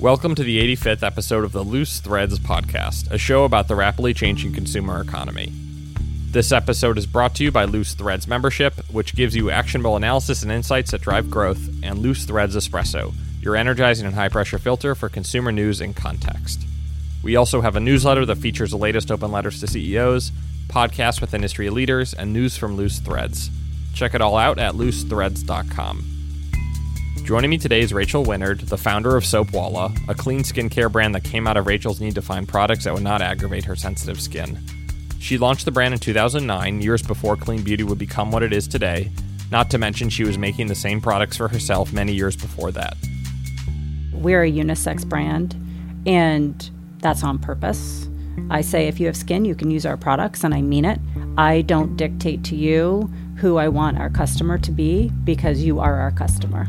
[0.00, 4.14] Welcome to the 85th episode of the Loose Threads podcast, a show about the rapidly
[4.14, 5.52] changing consumer economy.
[6.30, 10.44] This episode is brought to you by Loose Threads membership, which gives you actionable analysis
[10.44, 14.94] and insights that drive growth, and Loose Threads Espresso, your energizing and high pressure filter
[14.94, 16.60] for consumer news in context.
[17.24, 20.30] We also have a newsletter that features the latest open letters to CEOs,
[20.68, 23.50] podcasts with industry leaders, and news from Loose Threads.
[23.94, 26.17] Check it all out at loosethreads.com.
[27.28, 31.24] Joining me today is Rachel Winard, the founder of Soapwalla, a clean skincare brand that
[31.24, 34.58] came out of Rachel's need to find products that would not aggravate her sensitive skin.
[35.20, 38.66] She launched the brand in 2009, years before clean beauty would become what it is
[38.66, 39.10] today,
[39.50, 42.96] not to mention she was making the same products for herself many years before that.
[44.14, 45.54] We're a unisex brand,
[46.06, 48.08] and that's on purpose.
[48.48, 50.98] I say if you have skin, you can use our products, and I mean it.
[51.36, 55.96] I don't dictate to you who I want our customer to be because you are
[55.96, 56.66] our customer.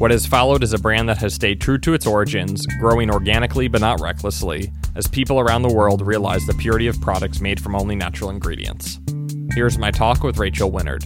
[0.00, 3.68] What has followed is a brand that has stayed true to its origins, growing organically
[3.68, 7.76] but not recklessly, as people around the world realize the purity of products made from
[7.76, 8.98] only natural ingredients.
[9.52, 11.02] Here's my talk with Rachel Winard.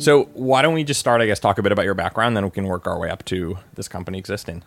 [0.00, 2.44] So, why don't we just start, I guess, talk a bit about your background, then
[2.44, 4.62] we can work our way up to this company existing.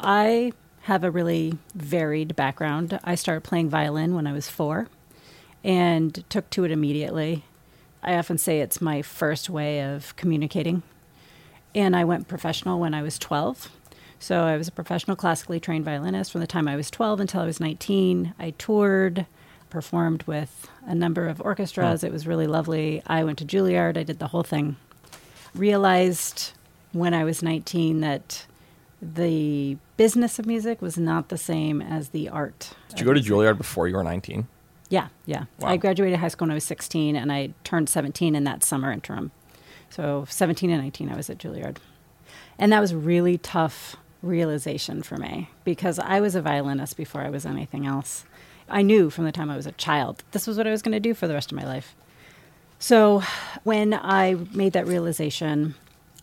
[0.00, 0.52] I
[0.90, 2.98] have a really varied background.
[3.04, 4.88] I started playing violin when I was four
[5.62, 7.44] and took to it immediately.
[8.02, 10.82] I often say it's my first way of communicating.
[11.76, 13.70] And I went professional when I was 12.
[14.18, 17.42] So I was a professional classically trained violinist from the time I was 12 until
[17.42, 18.34] I was 19.
[18.40, 19.26] I toured,
[19.68, 22.02] performed with a number of orchestras.
[22.02, 22.06] Oh.
[22.08, 23.00] It was really lovely.
[23.06, 24.74] I went to Juilliard, I did the whole thing.
[25.54, 26.50] Realized
[26.90, 28.44] when I was 19 that
[29.02, 32.72] the business of music was not the same as the art.
[32.90, 34.46] Did you go to Juilliard before you were 19?
[34.88, 35.44] Yeah, yeah.
[35.58, 35.68] Wow.
[35.68, 38.92] I graduated high school when I was 16, and I turned 17 in that summer
[38.92, 39.30] interim.
[39.88, 41.76] So 17 and 19, I was at Juilliard.
[42.58, 47.30] And that was really tough realization for me because I was a violinist before I
[47.30, 48.24] was anything else.
[48.68, 50.92] I knew from the time I was a child this was what I was going
[50.92, 51.96] to do for the rest of my life.
[52.78, 53.22] So
[53.64, 55.74] when I made that realization,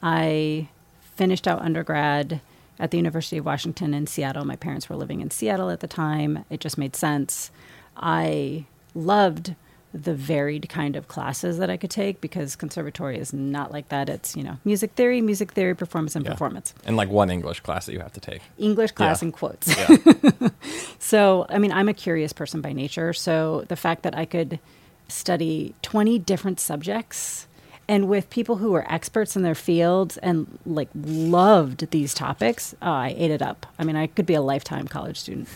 [0.02, 0.69] I
[1.16, 2.40] finished out undergrad
[2.80, 4.46] at the University of Washington in Seattle.
[4.46, 6.46] My parents were living in Seattle at the time.
[6.50, 7.52] It just made sense.
[7.96, 9.56] I loved
[9.94, 14.10] the varied kind of classes that I could take because conservatory is not like that.
[14.10, 16.32] It's, you know, music theory, music theory, performance, and yeah.
[16.32, 16.74] performance.
[16.86, 18.42] And like one English class that you have to take.
[18.58, 19.28] English class yeah.
[19.28, 19.76] in quotes.
[19.76, 20.50] Yeah.
[21.00, 23.14] so, I mean, I'm a curious person by nature.
[23.14, 24.59] So the fact that I could
[25.08, 27.48] study 20 different subjects
[27.88, 32.92] and with people who were experts in their fields and like loved these topics, oh,
[32.92, 33.66] I ate it up.
[33.80, 35.48] I mean, I could be a lifetime college student.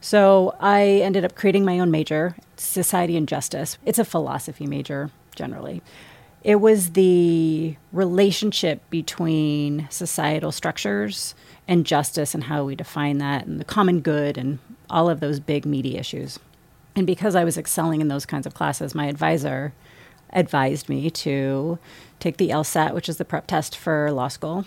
[0.00, 3.78] So I ended up creating my own major, society and justice.
[3.84, 5.82] It's a philosophy major generally.
[6.42, 11.34] It was the relationship between societal structures
[11.68, 14.58] and justice and how we define that and the common good and
[14.88, 16.38] all of those big meaty issues.
[16.96, 19.74] And because I was excelling in those kinds of classes, my advisor
[20.32, 21.78] advised me to
[22.18, 24.66] take the LSAT, which is the prep test for law school.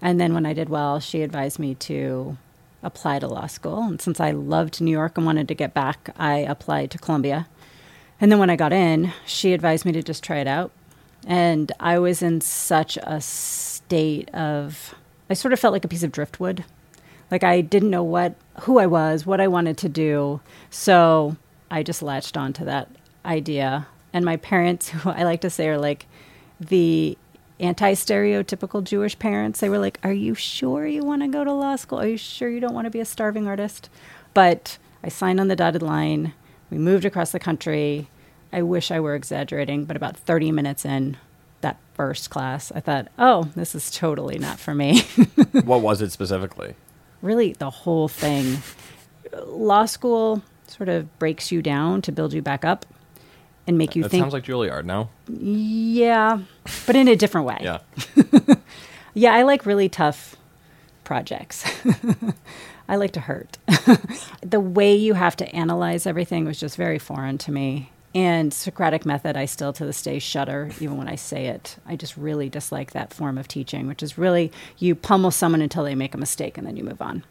[0.00, 2.36] And then when I did well, she advised me to
[2.82, 3.82] apply to law school.
[3.82, 7.48] And since I loved New York and wanted to get back, I applied to Columbia.
[8.20, 10.72] And then when I got in, she advised me to just try it out.
[11.26, 14.94] And I was in such a state of,
[15.30, 16.64] I sort of felt like a piece of driftwood.
[17.30, 20.40] Like I didn't know what, who I was, what I wanted to do.
[20.70, 21.36] So
[21.70, 22.88] I just latched onto that
[23.24, 26.06] idea and my parents, who I like to say are like
[26.60, 27.16] the
[27.60, 31.52] anti stereotypical Jewish parents, they were like, Are you sure you want to go to
[31.52, 32.00] law school?
[32.00, 33.88] Are you sure you don't want to be a starving artist?
[34.34, 36.34] But I signed on the dotted line.
[36.70, 38.08] We moved across the country.
[38.52, 41.16] I wish I were exaggerating, but about 30 minutes in
[41.62, 45.02] that first class, I thought, oh, this is totally not for me.
[45.64, 46.74] what was it specifically?
[47.22, 48.58] Really, the whole thing.
[49.46, 52.84] Law school sort of breaks you down to build you back up
[53.66, 54.22] and make you that think.
[54.22, 55.10] Sounds like Juilliard, now.
[55.28, 56.40] Yeah,
[56.86, 57.58] but in a different way.
[57.60, 57.78] yeah.
[59.14, 60.36] yeah, I like really tough
[61.04, 61.64] projects.
[62.88, 63.58] I like to hurt.
[64.42, 67.90] the way you have to analyze everything was just very foreign to me.
[68.14, 71.76] And Socratic method, I still to this day shudder even when I say it.
[71.86, 75.84] I just really dislike that form of teaching, which is really you pummel someone until
[75.84, 77.24] they make a mistake and then you move on.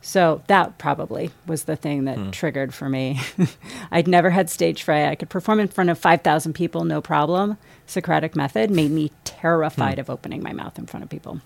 [0.00, 2.30] So that probably was the thing that hmm.
[2.30, 3.20] triggered for me.
[3.90, 5.06] I'd never had stage fright.
[5.06, 7.58] I could perform in front of 5,000 people, no problem.
[7.86, 10.00] Socratic method made me terrified hmm.
[10.00, 11.40] of opening my mouth in front of people.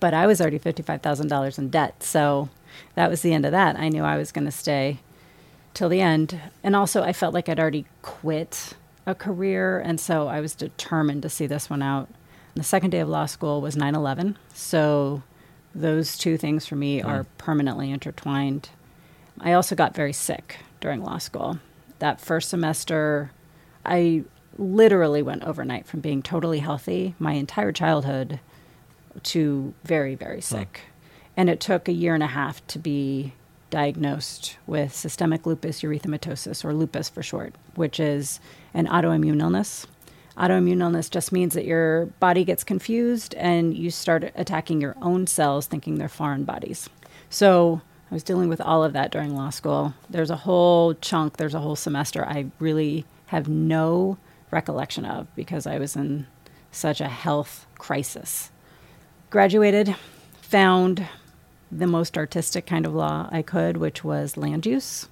[0.00, 2.02] But I was already $55,000 in debt.
[2.02, 2.48] So
[2.94, 3.78] that was the end of that.
[3.78, 4.98] I knew I was going to stay
[5.74, 6.40] till the end.
[6.62, 8.74] And also, I felt like I'd already quit
[9.06, 9.78] a career.
[9.78, 12.08] And so I was determined to see this one out.
[12.54, 14.36] The second day of law school was 9 11.
[14.52, 15.22] So
[15.74, 18.70] those two things for me are permanently intertwined.
[19.40, 21.58] I also got very sick during law school.
[21.98, 23.30] That first semester,
[23.84, 24.24] I
[24.58, 28.40] literally went overnight from being totally healthy my entire childhood
[29.22, 30.82] to very, very sick.
[31.36, 33.32] And it took a year and a half to be
[33.70, 38.38] diagnosed with systemic lupus erythematosus, or lupus for short, which is
[38.74, 39.86] an autoimmune illness.
[40.36, 45.26] Autoimmune illness just means that your body gets confused and you start attacking your own
[45.26, 46.88] cells thinking they're foreign bodies.
[47.28, 49.94] So I was dealing with all of that during law school.
[50.08, 54.18] There's a whole chunk, there's a whole semester I really have no
[54.50, 56.26] recollection of because I was in
[56.70, 58.50] such a health crisis.
[59.30, 59.96] Graduated,
[60.40, 61.06] found
[61.70, 65.08] the most artistic kind of law I could, which was land use.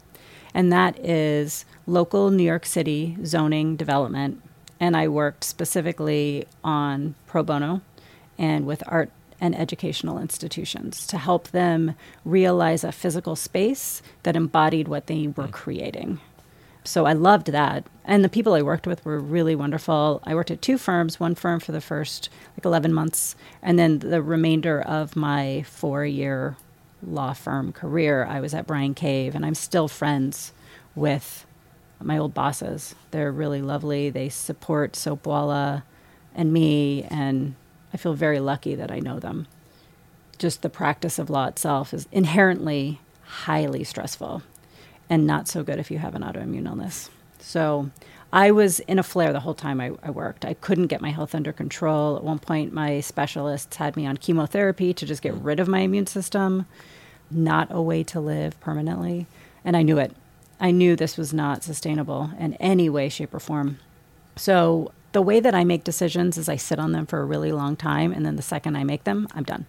[0.52, 4.42] And that is local New York City zoning development.
[4.80, 7.82] And I worked specifically on pro bono
[8.38, 9.10] and with art
[9.40, 11.94] and educational institutions to help them
[12.24, 15.52] realize a physical space that embodied what they were mm.
[15.52, 16.20] creating.
[16.84, 17.84] So I loved that.
[18.04, 20.22] And the people I worked with were really wonderful.
[20.24, 23.98] I worked at two firms, one firm for the first like 11 months, and then
[23.98, 26.56] the remainder of my four year
[27.02, 30.52] law firm career, I was at Bryan Cave, and I'm still friends
[30.94, 31.46] with
[32.02, 32.94] my old bosses.
[33.10, 34.10] They're really lovely.
[34.10, 35.82] They support Soapwalla
[36.34, 37.54] and me, and
[37.92, 39.46] I feel very lucky that I know them.
[40.38, 44.42] Just the practice of law itself is inherently highly stressful
[45.08, 47.10] and not so good if you have an autoimmune illness.
[47.40, 47.90] So
[48.32, 50.44] I was in a flare the whole time I, I, worked.
[50.44, 52.16] I couldn't get my health under control.
[52.16, 55.42] At one point, my specialists had me on chemotherapy to just get hmm.
[55.42, 56.66] rid of my immune system,
[57.30, 59.26] not a way to live permanently.
[59.64, 60.14] And I knew it.
[60.60, 63.78] I knew this was not sustainable in any way, shape, or form.
[64.36, 67.50] So the way that I make decisions is I sit on them for a really
[67.50, 69.66] long time, and then the second I make them, I'm done.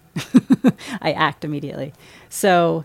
[1.00, 1.94] I act immediately.
[2.28, 2.84] So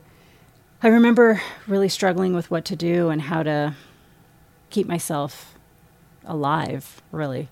[0.82, 3.76] I remember really struggling with what to do and how to
[4.70, 5.56] keep myself
[6.26, 7.50] alive, really.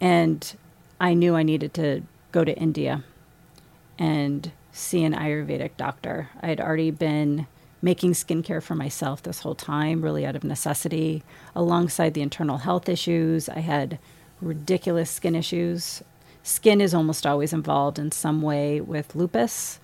[0.00, 0.56] And
[1.00, 2.02] I knew I needed to
[2.32, 3.04] go to India
[3.98, 6.30] and see an Ayurvedic doctor.
[6.42, 7.46] I had already been
[7.84, 11.22] making skincare for myself this whole time, really out of necessity,
[11.54, 13.46] alongside the internal health issues.
[13.50, 13.98] I had
[14.40, 16.02] ridiculous skin issues.
[16.42, 19.78] Skin is almost always involved in some way with lupus.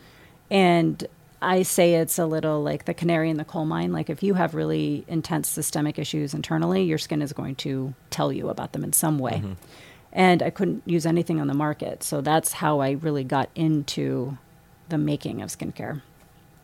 [0.50, 1.06] And
[1.43, 3.93] I say it's a little like the canary in the coal mine.
[3.93, 8.32] Like if you have really intense systemic issues internally, your skin is going to tell
[8.32, 9.43] you about them in some way.
[9.44, 9.52] Mm-hmm.
[10.14, 12.02] And I couldn't use anything on the market.
[12.02, 14.38] So that's how I really got into
[14.88, 16.00] the making of skincare.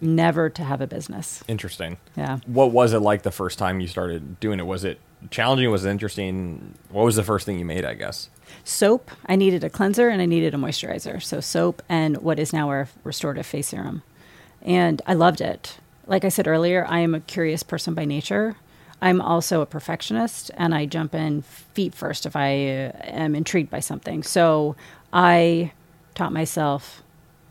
[0.01, 1.43] Never to have a business.
[1.49, 1.97] Interesting.
[2.17, 2.39] Yeah.
[2.47, 4.67] What was it like the first time you started doing it?
[4.67, 5.01] Was it
[5.31, 5.71] challenging?
[5.71, 6.75] Was it interesting?
[6.91, 8.29] What was the first thing you made, I guess?
[8.65, 9.11] Soap.
[9.27, 11.23] I needed a cleanser and I needed a moisturizer.
[11.23, 14.03] So soap and what is now our restorative face serum
[14.63, 15.79] and I loved it.
[16.07, 18.57] Like I said earlier, I am a curious person by nature.
[19.01, 23.71] I'm also a perfectionist and I jump in feet first if I uh, am intrigued
[23.71, 24.23] by something.
[24.23, 24.77] So
[25.13, 25.73] I
[26.15, 27.03] taught myself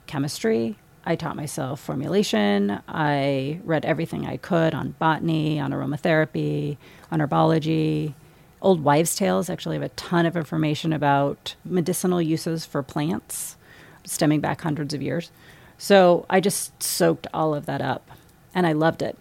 [0.07, 0.77] chemistry.
[1.05, 2.81] I taught myself formulation.
[2.87, 6.77] I read everything I could on botany, on aromatherapy,
[7.11, 8.13] on herbology.
[8.61, 13.55] Old wives' tales actually have a ton of information about medicinal uses for plants
[14.03, 15.31] stemming back hundreds of years.
[15.77, 18.09] So I just soaked all of that up
[18.53, 19.17] and I loved it.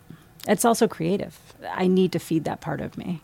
[0.47, 1.39] It's also creative.
[1.71, 3.23] I need to feed that part of me.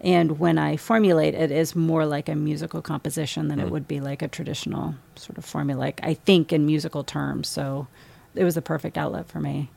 [0.00, 3.64] And when I formulate, it is more like a musical composition than mm.
[3.64, 5.80] it would be like a traditional sort of formula.
[5.80, 7.48] Like I think in musical terms.
[7.48, 7.86] So
[8.34, 9.70] it was the perfect outlet for me.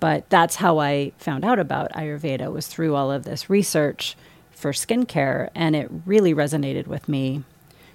[0.00, 4.16] But that's how I found out about Ayurveda was through all of this research
[4.50, 7.44] for skincare, and it really resonated with me.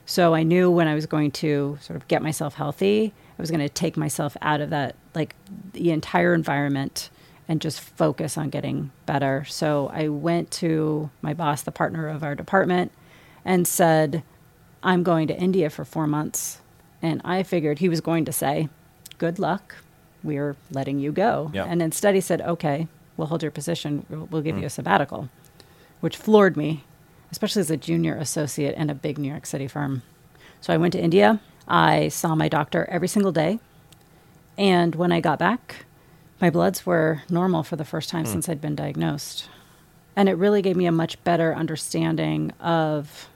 [0.06, 3.52] So I knew when I was going to sort of get myself healthy, I was
[3.52, 5.36] going to take myself out of that, like
[5.74, 7.10] the entire environment,
[7.48, 9.46] and just focus on getting better.
[9.46, 12.92] So I went to my boss, the partner of our department,
[13.46, 14.24] and said,
[14.84, 16.60] I'm going to India for four months.
[17.02, 18.70] And I figured he was going to say,
[19.18, 19.76] Good luck.
[20.24, 21.50] We're letting you go.
[21.54, 21.68] Yep.
[21.70, 24.06] And instead he said, Okay, we'll hold your position.
[24.10, 24.62] We'll give mm.
[24.62, 25.30] you a sabbatical,
[26.02, 26.84] which floored me,
[27.32, 30.04] especially as a junior associate in a big New York City firm.
[30.62, 31.40] So I went to India.
[31.68, 33.60] I saw my doctor every single day.
[34.58, 35.86] And when I got back,
[36.40, 38.28] my bloods were normal for the first time mm.
[38.28, 39.50] since I'd been diagnosed.
[40.16, 43.30] And it really gave me a much better understanding of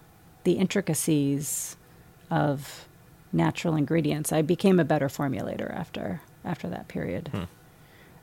[0.43, 1.77] the intricacies
[2.29, 2.87] of
[3.31, 4.31] natural ingredients.
[4.31, 7.29] I became a better formulator after after that period.
[7.31, 7.43] Hmm.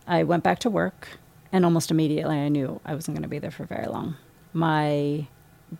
[0.06, 1.08] I went back to work
[1.52, 4.16] and almost immediately I knew I wasn't going to be there for very long.
[4.52, 5.28] My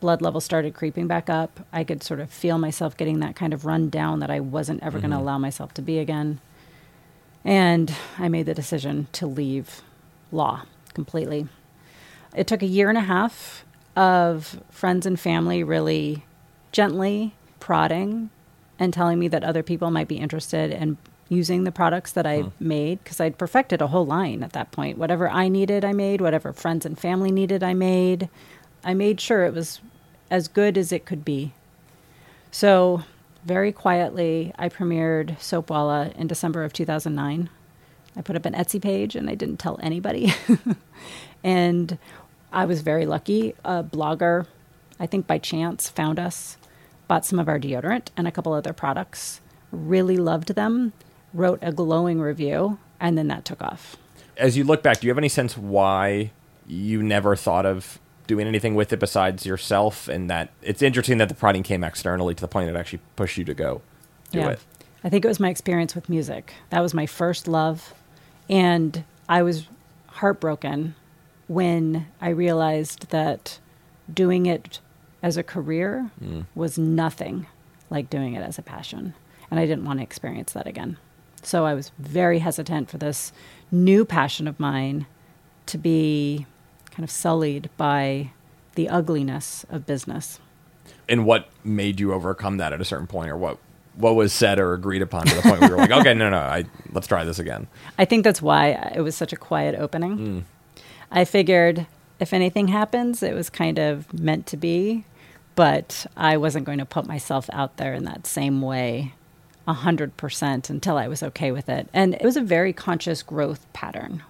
[0.01, 1.61] blood level started creeping back up.
[1.73, 4.83] I could sort of feel myself getting that kind of run down that I wasn't
[4.83, 6.41] ever going to allow myself to be again.
[7.49, 9.81] And I made the decision to leave
[10.31, 11.49] law completely.
[12.37, 13.65] It took a year and a half
[13.97, 16.27] of friends and family really
[16.73, 18.29] gently prodding
[18.79, 20.99] and telling me that other people might be interested in
[21.31, 22.69] using the products that I hmm.
[22.69, 24.99] made because I'd perfected a whole line at that point.
[24.99, 26.21] Whatever I needed, I made.
[26.21, 28.29] Whatever friends and family needed, I made.
[28.85, 29.81] I made sure it was
[30.31, 31.55] as good as it could be.
[32.51, 33.05] So,
[33.45, 37.49] very quietly, I premiered Soapwalla in December of 2009.
[38.17, 40.35] I put up an Etsy page and I didn't tell anybody.
[41.45, 41.99] and
[42.53, 43.55] I was very lucky.
[43.65, 44.47] A blogger,
[44.99, 46.57] I think by chance, found us,
[47.07, 49.41] bought some of our deodorant and a couple other products,
[49.71, 50.93] really loved them,
[51.33, 53.97] wrote a glowing review, and then that took off.
[54.37, 56.33] As you look back, do you have any sense why
[56.67, 60.07] you never thought of doing anything with it besides yourself?
[60.07, 63.01] And that it's interesting that the prodding came externally to the point that it actually
[63.17, 63.83] pushed you to go
[64.31, 64.51] do yeah.
[64.51, 64.61] it.
[65.03, 66.55] I think it was my experience with music.
[66.71, 67.95] That was my first love.
[68.49, 69.67] And I was
[70.07, 70.95] heartbroken
[71.49, 73.59] when I realized that
[74.13, 74.81] doing it
[75.23, 76.47] as a career mm.
[76.55, 77.47] was nothing
[77.91, 79.15] like doing it as a passion.
[79.51, 80.99] And I didn't want to experience that again.
[81.43, 83.33] So I was very hesitant for this
[83.71, 85.07] new passion of mine
[85.67, 86.47] to be
[86.99, 88.33] kind of sullied by
[88.75, 90.41] the ugliness of business.
[91.09, 93.59] And what made you overcome that at a certain point, or what
[93.95, 96.29] what was said or agreed upon to the point where you were like, okay, no,
[96.29, 97.69] no, I, let's try this again.
[97.99, 100.17] I think that's why it was such a quiet opening.
[100.17, 100.39] Hmm.
[101.11, 101.87] I figured
[102.19, 105.05] if anything happens, it was kind of meant to be,
[105.55, 109.15] but I wasn't going to put myself out there in that same way
[109.69, 111.89] 100% until I was okay with it.
[111.93, 114.25] And it was a very conscious growth pattern.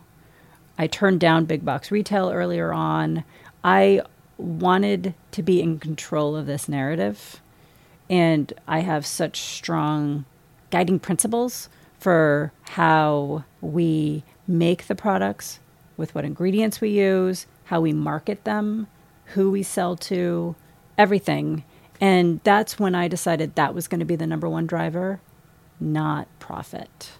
[0.78, 3.24] I turned down big box retail earlier on.
[3.64, 4.00] I
[4.38, 7.42] wanted to be in control of this narrative.
[8.08, 10.24] And I have such strong
[10.70, 11.68] guiding principles
[11.98, 15.58] for how we make the products,
[15.96, 18.86] with what ingredients we use, how we market them,
[19.34, 20.54] who we sell to,
[20.96, 21.64] everything.
[22.00, 25.20] And that's when I decided that was going to be the number one driver,
[25.80, 27.12] not profit.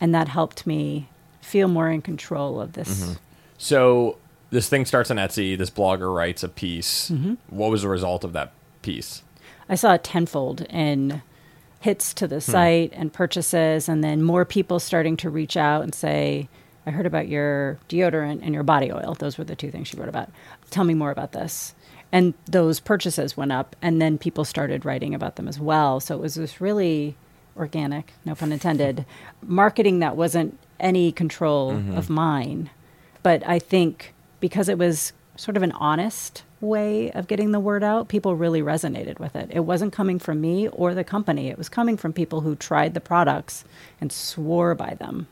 [0.00, 1.08] And that helped me
[1.44, 3.02] feel more in control of this.
[3.02, 3.12] Mm-hmm.
[3.58, 4.18] So
[4.50, 5.56] this thing starts on Etsy.
[5.56, 7.10] This blogger writes a piece.
[7.10, 7.34] Mm-hmm.
[7.48, 9.22] What was the result of that piece?
[9.68, 11.22] I saw a tenfold in
[11.80, 12.50] hits to the hmm.
[12.50, 16.48] site and purchases, and then more people starting to reach out and say,
[16.86, 19.14] I heard about your deodorant and your body oil.
[19.18, 20.30] Those were the two things she wrote about.
[20.70, 21.74] Tell me more about this.
[22.12, 26.00] And those purchases went up, and then people started writing about them as well.
[26.00, 27.16] So it was this really
[27.56, 29.04] organic, no pun intended,
[29.42, 31.96] marketing that wasn't any control mm-hmm.
[31.96, 32.70] of mine.
[33.22, 37.82] But I think because it was sort of an honest way of getting the word
[37.82, 39.50] out, people really resonated with it.
[39.52, 42.94] It wasn't coming from me or the company, it was coming from people who tried
[42.94, 43.64] the products
[44.00, 45.26] and swore by them.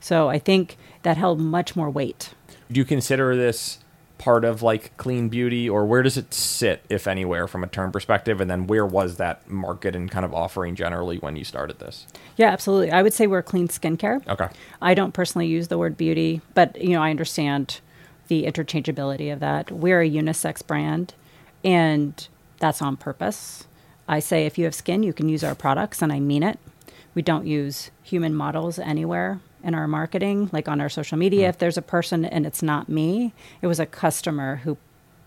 [0.00, 2.34] So I think that held much more weight.
[2.70, 3.78] Do you consider this
[4.18, 7.92] part of like clean beauty, or where does it sit, if anywhere, from a term
[7.92, 8.40] perspective?
[8.40, 12.06] And then where was that market and kind of offering generally when you started this?
[12.36, 12.90] Yeah, absolutely.
[12.90, 14.26] I would say we're clean skincare.
[14.28, 14.48] Okay.
[14.82, 17.80] I don't personally use the word beauty, but you know, I understand
[18.26, 19.70] the interchangeability of that.
[19.70, 21.14] We're a unisex brand
[21.64, 23.66] and that's on purpose.
[24.06, 26.58] I say if you have skin, you can use our products and I mean it.
[27.14, 31.46] We don't use human models anywhere in our marketing, like on our social media.
[31.46, 31.50] Hmm.
[31.50, 34.76] If there's a person and it's not me, it was a customer who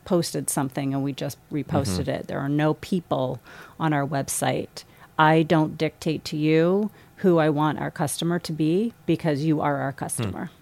[0.05, 2.09] posted something and we just reposted mm-hmm.
[2.09, 2.27] it.
[2.27, 3.39] There are no people
[3.79, 4.83] on our website.
[5.17, 9.77] I don't dictate to you who I want our customer to be because you are
[9.77, 10.45] our customer.
[10.45, 10.55] Hmm.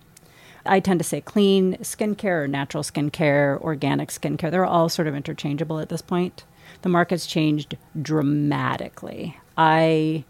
[0.66, 4.52] I tend to say clean skincare or natural skincare, organic skincare.
[4.52, 6.44] They're all sort of interchangeable at this point.
[6.82, 9.38] The market's changed dramatically.
[9.58, 10.26] I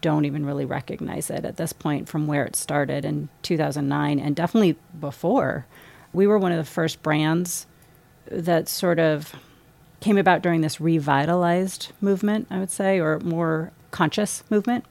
[0.00, 4.34] don't even really recognize it at this point from where it started in 2009 and
[4.34, 5.66] definitely before.
[6.12, 7.66] We were one of the first brands
[8.26, 9.34] that sort of
[10.00, 14.84] came about during this revitalized movement, I would say, or more conscious movement.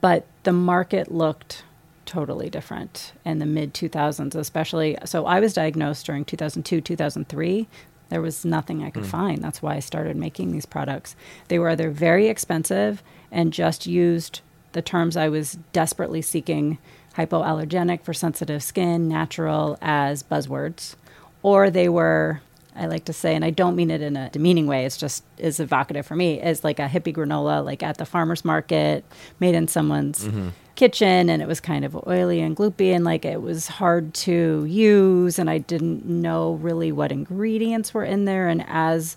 [0.00, 1.62] But the market looked
[2.06, 4.96] totally different in the mid 2000s, especially.
[5.04, 7.68] So I was diagnosed during 2002, 2003.
[8.12, 9.08] There was nothing I could hmm.
[9.08, 9.42] find.
[9.42, 11.16] That's why I started making these products.
[11.48, 14.42] They were either very expensive and just used
[14.72, 16.76] the terms I was desperately seeking
[17.16, 20.94] hypoallergenic for sensitive skin, natural as buzzwords,
[21.42, 22.42] or they were
[22.76, 25.24] I like to say, and I don't mean it in a demeaning way, it's just
[25.38, 29.04] is evocative for me, is like a hippie granola, like at the farmer's market,
[29.40, 30.50] made in someone's mm-hmm.
[30.74, 34.64] Kitchen, and it was kind of oily and gloopy, and like it was hard to
[34.64, 38.48] use, and I didn't know really what ingredients were in there.
[38.48, 39.16] And as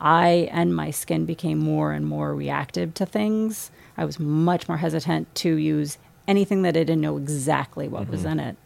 [0.00, 3.70] I and my skin became more and more reactive to things.
[3.96, 8.20] I was much more hesitant to use anything that I didn't know exactly what was
[8.20, 8.38] mm-hmm.
[8.38, 8.56] in it.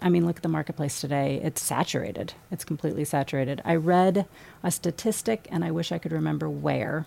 [0.00, 1.40] I mean, look at the marketplace today.
[1.42, 2.32] It's saturated.
[2.50, 3.60] It's completely saturated.
[3.64, 4.26] I read
[4.62, 7.06] a statistic, and I wish I could remember where,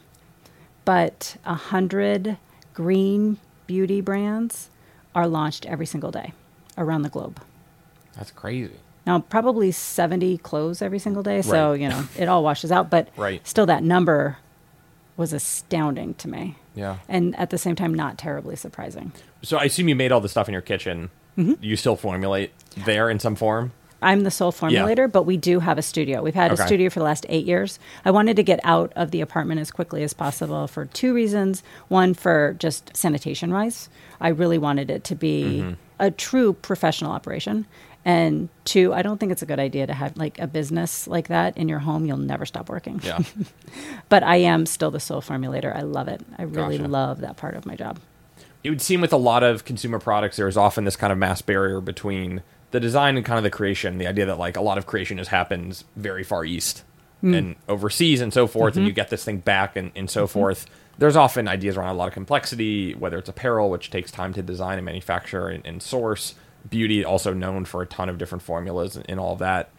[0.83, 2.38] but a hundred
[2.73, 3.38] green
[3.71, 4.69] beauty brands
[5.15, 6.33] are launched every single day
[6.77, 7.39] around the globe.
[8.17, 8.73] That's crazy.
[9.07, 11.79] Now, probably 70 close every single day, so, Right.
[11.79, 13.47] you know, it all washes out, but Right.
[13.47, 14.39] still that number
[15.15, 16.57] was astounding to me.
[16.75, 16.97] Yeah.
[17.07, 19.13] And at the same time, not terribly surprising.
[19.41, 21.09] So I assume you made all the stuff in your kitchen.
[21.37, 21.63] Mm-hmm.
[21.63, 22.51] You still formulate
[22.85, 23.71] there in some form.
[24.01, 26.22] I'm the sole formulator, but we do have a studio.
[26.24, 26.63] We've had Okay.
[26.63, 27.77] a studio for the last eight years.
[28.03, 31.62] I wanted to get out of the apartment as quickly as possible for two reasons.
[31.88, 33.89] One, for just sanitation wise,
[34.20, 35.74] I really wanted it to be Mm-hmm.
[36.00, 37.65] a true professional operation.
[38.03, 41.27] And two, I don't think it's a good idea to have like a business like
[41.27, 42.08] that in your home.
[42.08, 43.00] You'll never stop working.
[43.03, 43.20] Yeah.
[44.10, 45.75] But I am still the sole formulator.
[45.75, 46.22] I love it.
[46.38, 46.89] I really Gotcha.
[46.89, 48.00] love that part of my job.
[48.63, 51.17] it would seem with a lot of consumer products, there is often this kind of
[51.20, 53.97] mass barrier between the design and kind of the creation.
[53.97, 56.83] The idea that like a lot of creation has happens very far east
[57.21, 57.33] hmm.
[57.33, 58.95] and overseas and so forth, and you mm-hmm.
[58.95, 60.33] get this thing back and, and so mm-hmm.
[60.33, 60.65] forth.
[60.97, 64.41] There's often ideas around a lot of complexity, whether it's apparel, which takes time to
[64.41, 66.35] design and manufacture and, and source.
[66.69, 69.69] Beauty, also known for a ton of different formulas and, and all of that.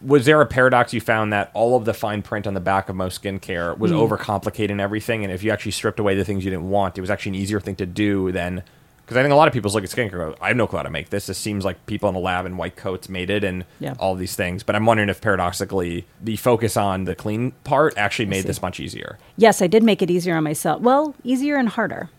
[0.00, 2.88] Was there a paradox you found that all of the fine print on the back
[2.88, 3.96] of most skincare was hmm.
[3.96, 5.24] overcomplicating everything?
[5.24, 7.36] And if you actually stripped away the things you didn't want, it was actually an
[7.36, 8.62] easier thing to do than.
[9.06, 10.66] Because I think a lot of people look at skincare and go, I have no
[10.66, 11.26] clue how to make this.
[11.26, 13.94] This seems like people in a lab in white coats made it and Yeah.
[14.00, 14.64] all these things.
[14.64, 18.80] But I'm wondering if paradoxically the focus on the clean part actually made this much
[18.80, 19.16] easier.
[19.36, 20.80] Yes, I did make it easier on myself.
[20.82, 22.10] Well, easier and harder.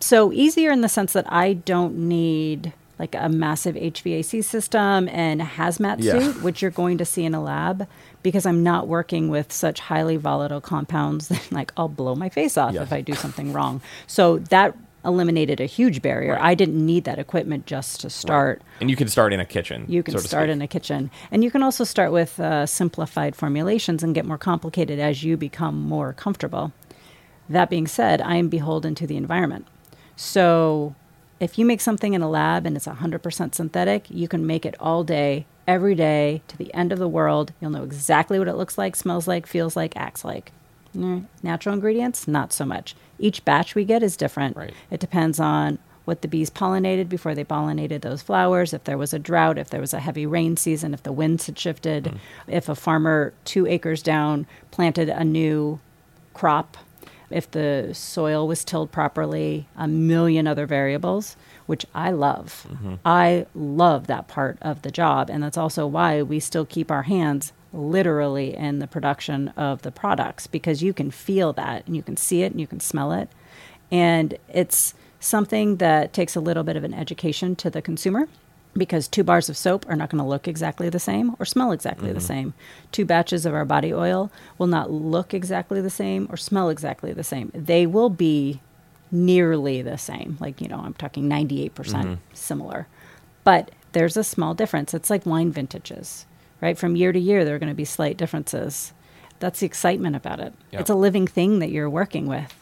[0.00, 5.42] So, easier in the sense that I don't need like a massive HVAC system and
[5.42, 6.18] a hazmat Yeah.
[6.18, 7.86] suit, which you're going to see in a lab,
[8.22, 12.56] because I'm not working with such highly volatile compounds that like I'll blow my face
[12.56, 12.84] off Yes.
[12.84, 13.82] if I do something wrong.
[14.06, 14.74] So that
[15.06, 16.32] eliminated a huge barrier.
[16.32, 16.42] Right.
[16.42, 18.62] I didn't need that equipment just to start.
[18.80, 19.86] And you can start in a kitchen.
[19.88, 21.10] You can so start in a kitchen.
[21.30, 25.36] And you can also start with uh, simplified formulations and get more complicated as you
[25.36, 26.72] become more comfortable.
[27.48, 29.66] That being said, I am beholden to the environment.
[30.16, 30.94] So
[31.38, 34.74] if you make something in a lab and it's 100% synthetic, you can make it
[34.80, 37.52] all day, every day, to the end of the world.
[37.60, 40.52] You'll know exactly what it looks like, smells like, feels like, acts like.
[41.42, 42.96] Natural ingredients, not so much.
[43.18, 44.56] Each batch we get is different.
[44.56, 44.74] Right.
[44.90, 49.12] It depends on what the bees pollinated before they pollinated those flowers, if there was
[49.12, 52.16] a drought, if there was a heavy rain season, if the winds had shifted, mm-hmm.
[52.46, 55.80] if a farmer two acres down planted a new
[56.32, 56.76] crop,
[57.28, 62.66] if the soil was tilled properly, a million other variables, which I love.
[62.68, 62.94] Mm-hmm.
[63.04, 65.28] I love that part of the job.
[65.28, 69.92] And that's also why we still keep our hands literally in the production of the
[69.92, 73.12] products because you can feel that and you can see it and you can smell
[73.12, 73.28] it.
[73.90, 78.28] And it's something that takes a little bit of an education to the consumer
[78.74, 81.72] because two bars of soap are not going to look exactly the same or smell
[81.72, 82.26] exactly the mm-hmm.
[82.26, 82.54] same.
[82.92, 87.12] Two batches of our body oil will not look exactly the same or smell exactly
[87.12, 87.50] the same.
[87.54, 88.60] They will be
[89.10, 90.36] nearly the same.
[90.40, 92.14] Like, you know, I'm talking 98% mm-hmm.
[92.32, 92.86] similar.
[93.44, 94.92] But there's a small difference.
[94.92, 96.26] It's like wine vintages,
[96.60, 96.76] right?
[96.78, 98.92] From year to year, there are going to be slight differences.
[99.38, 100.54] That's the excitement about it.
[100.72, 100.80] Yep.
[100.82, 102.54] It's a living thing that you're working with.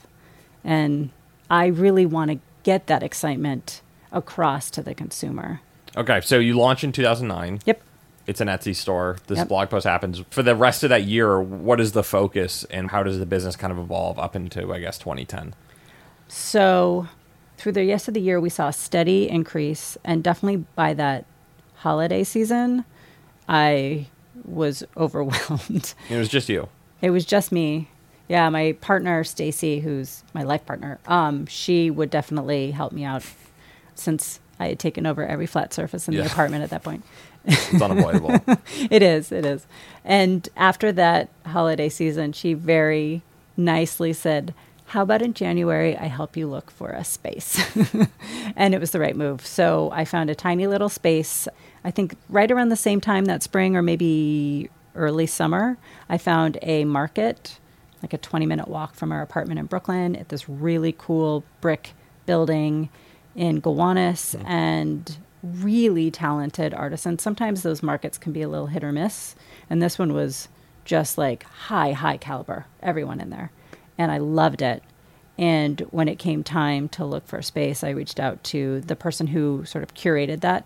[0.64, 1.10] And
[1.50, 5.60] I really want to get that excitement across to the consumer.
[5.96, 7.60] Okay, so you launch in 2009.
[7.66, 7.82] Yep.
[8.26, 9.18] It's an Etsy store.
[9.26, 9.48] This Yep.
[9.48, 10.22] blog post happens.
[10.30, 13.54] For the rest of that year, what is the focus and how does the business
[13.54, 15.54] kind of evolve up into, I guess, 2010?
[16.26, 17.06] So,
[17.58, 21.26] through the rest of the year, we saw a steady increase, and definitely by that
[21.76, 22.84] holiday season,
[23.48, 24.06] I
[24.44, 25.94] was overwhelmed.
[26.10, 26.68] It was just you.
[27.02, 27.88] It was just me.
[28.28, 33.22] Yeah, my partner Stacy, who's my life partner, um, she would definitely help me out
[33.94, 36.22] since I had taken over every flat surface in Yeah.
[36.22, 37.04] the apartment at that point.
[37.44, 38.40] It's unavoidable.
[38.90, 39.66] It is, it is.
[40.04, 43.20] And after that holiday season, she very
[43.56, 44.54] nicely said,
[44.86, 47.60] How about in January, I help you look for a space?
[48.56, 49.44] and it was the right move.
[49.46, 51.46] So I found a tiny little space,
[51.84, 55.76] I think right around the same time that spring or maybe early summer.
[56.08, 57.58] I found a market,
[58.02, 61.92] like a 20 minute walk from our apartment in Brooklyn, at this really cool brick
[62.26, 62.88] building
[63.34, 64.44] in Gowanus mm.
[64.46, 67.22] and really talented artisans.
[67.22, 69.34] Sometimes those markets can be a little hit or miss.
[69.68, 70.48] And this one was
[70.84, 73.50] just like high, high caliber, everyone in there.
[73.98, 74.82] And I loved it.
[75.36, 78.94] And when it came time to look for a space, I reached out to the
[78.94, 80.64] person who sort of curated that.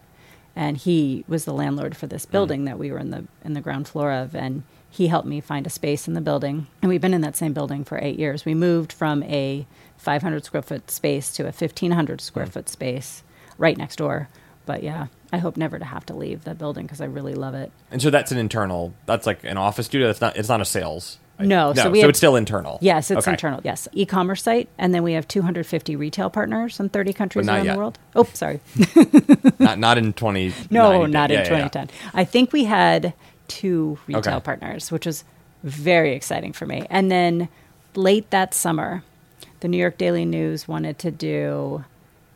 [0.59, 3.61] And he was the landlord for this building that we were in the in the
[3.61, 4.35] ground floor of.
[4.35, 6.66] And he helped me find a space in the building.
[6.83, 8.44] And we've been in that same building for eight years.
[8.44, 9.66] We moved from a
[9.99, 12.51] 500 square foot space to a 1,500 square Mm.
[12.53, 13.23] foot space
[13.57, 14.29] right next door.
[14.66, 17.55] But yeah, I hope never to have to leave that building because I really love
[17.55, 17.71] it.
[17.92, 18.92] And so that's an internal.
[19.07, 20.09] That's like an office studio.
[20.09, 20.37] That's not.
[20.37, 21.18] It's not a sales.
[21.46, 21.83] No, no.
[21.83, 22.79] so we so have- it's still internal.
[22.81, 23.31] Yes, it's Okay.
[23.33, 23.61] internal.
[23.64, 27.72] Yes, e-commerce site, and then we have 250 retail partners in 30 countries around yet.
[27.74, 27.98] the world.
[28.16, 28.61] Oh, sorry.
[29.59, 30.53] Not not in twenty.
[30.70, 31.68] No, not yeah, in yeah, yeah.
[31.68, 31.90] 2010.
[32.14, 33.12] I think we had
[33.48, 34.40] two retail Okay.
[34.44, 35.24] partners, which was
[35.64, 36.87] very exciting for me.
[36.90, 37.48] And then
[37.94, 39.03] late that summer,
[39.61, 41.85] the New York Daily News wanted to do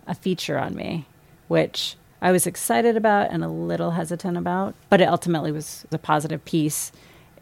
[0.07, 1.07] a feature on me,
[1.49, 5.99] which I was excited about and a little hesitant about, but it ultimately was a
[5.99, 6.91] positive piece.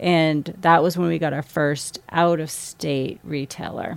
[0.01, 3.97] And that was when we got our first out of state retailer.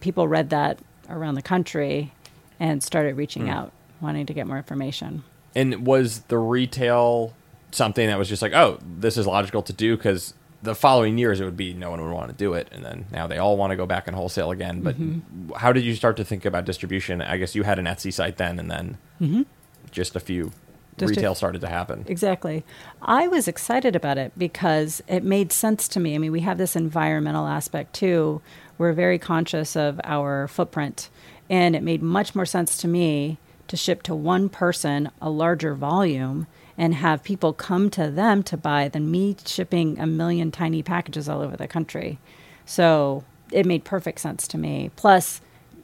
[0.00, 0.78] People read that
[1.10, 2.12] around the country
[2.58, 3.50] and started reaching Hmm.
[3.50, 5.22] out, wanting to get more information.
[5.54, 7.34] And was the retail
[7.72, 11.40] something that was just like, oh, this is logical to do because the following years
[11.40, 13.56] it would be no one would want to do it, and then now they all
[13.56, 14.80] want to go back and wholesale again.
[14.80, 15.52] But Mm-hmm.
[15.54, 17.20] how did you start to think about distribution?
[17.22, 19.44] I guess you had an Etsy site then, and then
[19.90, 20.67] just a few Mm-hmm.
[20.98, 22.04] Just retail started to happen.
[22.08, 22.64] Exactly.
[23.02, 26.14] I was excited about it because it made sense to me.
[26.14, 28.40] I mean, we have this environmental aspect too.
[28.76, 31.10] We're very conscious of our footprint,
[31.50, 35.74] and it made much more sense to me to ship to one person a larger
[35.74, 40.82] volume and have people come to them to buy than me shipping a million tiny
[40.82, 42.18] packages all over the country.
[42.64, 44.90] So it made perfect sense to me.
[44.94, 45.40] Plus,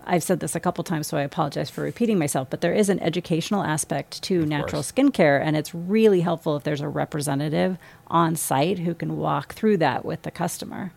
[0.06, 2.88] I've said this a couple times, so I apologize for repeating myself, but there is
[2.88, 4.92] an educational aspect to natural course.
[4.92, 9.78] skincare, and it's really helpful if there's a representative on site who can walk through
[9.78, 10.92] that with the customer,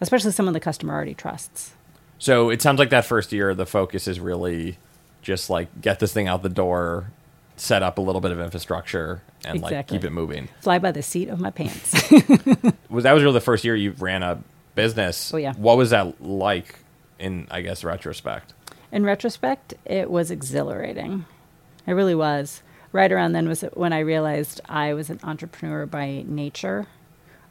[0.00, 1.72] especially someone the customer already trusts.
[2.18, 4.76] So it sounds like that first year, the focus is really
[5.22, 7.10] just like get this thing out the door,
[7.56, 10.48] set up a little bit of infrastructure, and like keep it moving.
[10.60, 11.92] Fly by the seat of my pants.
[12.90, 14.42] Was that was really the first year you ran a
[14.74, 15.32] business?
[15.32, 15.54] Oh, yeah.
[15.54, 16.76] What was that like?
[17.20, 18.54] In I guess retrospect.
[18.90, 21.26] In retrospect, it was exhilarating.
[21.86, 22.62] It really was.
[22.92, 26.86] Right around then was when I realized I was an entrepreneur by nature.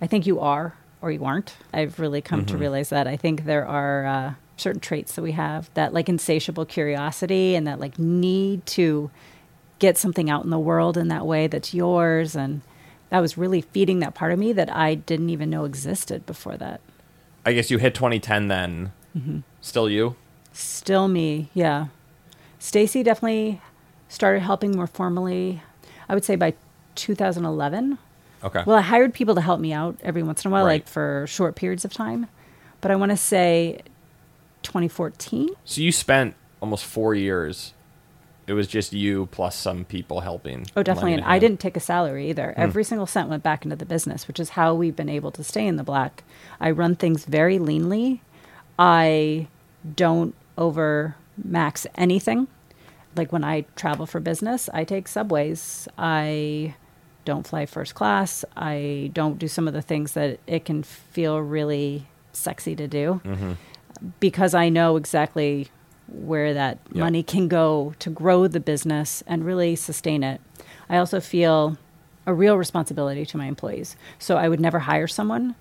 [0.01, 1.55] I think you are or you aren't.
[1.73, 3.07] I've really come to realize that.
[3.07, 7.65] I think there are uh, certain traits that we have that like insatiable curiosity and
[7.67, 9.09] that like need to
[9.79, 12.61] get something out in the world in that way that's yours and
[13.09, 16.57] that was really feeding that part of me that I didn't even know existed before
[16.57, 16.81] that.
[17.45, 18.91] I guess you hit 2010 then.
[19.17, 19.39] Mm-hmm.
[19.61, 20.15] Still you?
[20.53, 21.87] Still me, yeah.
[22.59, 23.61] Stacy definitely
[24.07, 25.61] started helping more formally.
[26.07, 26.53] I would say by
[26.95, 27.97] 2011.
[28.43, 28.63] Okay.
[28.65, 30.81] Well, I hired people to help me out every once in a while, Right.
[30.81, 32.27] like for short periods of time.
[32.81, 33.81] But I want to say
[34.63, 35.49] 2014.
[35.65, 37.73] so you spent almost four years.
[38.47, 40.65] It was just you plus some people helping.
[40.75, 41.13] Oh, definitely.
[41.13, 41.41] And I hand.
[41.41, 42.53] didn't take a salary either.
[42.55, 42.61] Hmm.
[42.61, 45.43] Every single cent went back into the business, which is how we've been able to
[45.43, 46.23] stay in the black.
[46.59, 48.21] I run things very leanly.
[48.79, 49.47] I
[49.95, 52.47] don't over max anything.
[53.15, 55.87] Like when I travel for business, I take subways.
[55.97, 56.75] I
[57.25, 58.45] don't fly first class.
[58.55, 63.19] I don't do some of the things that it can feel really sexy to do
[63.25, 63.53] Mm-hmm.
[64.21, 65.67] because I know exactly
[66.07, 67.03] where that Yeah.
[67.03, 70.39] money can go to grow the business and really sustain it.
[70.89, 71.77] I also feel
[72.25, 73.95] a real responsibility to my employees.
[74.19, 75.55] So I would never hire someone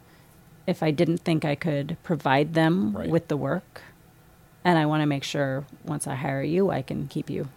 [0.69, 3.09] if I didn't think I could provide them Right.
[3.09, 3.81] with the work.
[4.65, 7.49] And I want to make sure once I hire you, I can keep you.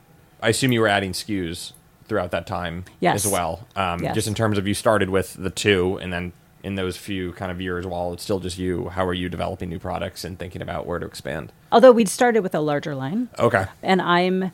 [0.41, 1.73] I assume you were adding SKUs
[2.07, 3.25] throughout that time Yes.
[3.25, 3.67] as well.
[3.75, 4.15] Um, Yes.
[4.15, 6.31] Just in terms of you started with the two, and then
[6.63, 9.67] in those few kind of years, while it's still just you, how are you developing
[9.69, 11.51] new products and thinking about where to expand?
[11.71, 13.65] Although we'd started with a larger line, Okay.
[13.83, 14.51] and I'm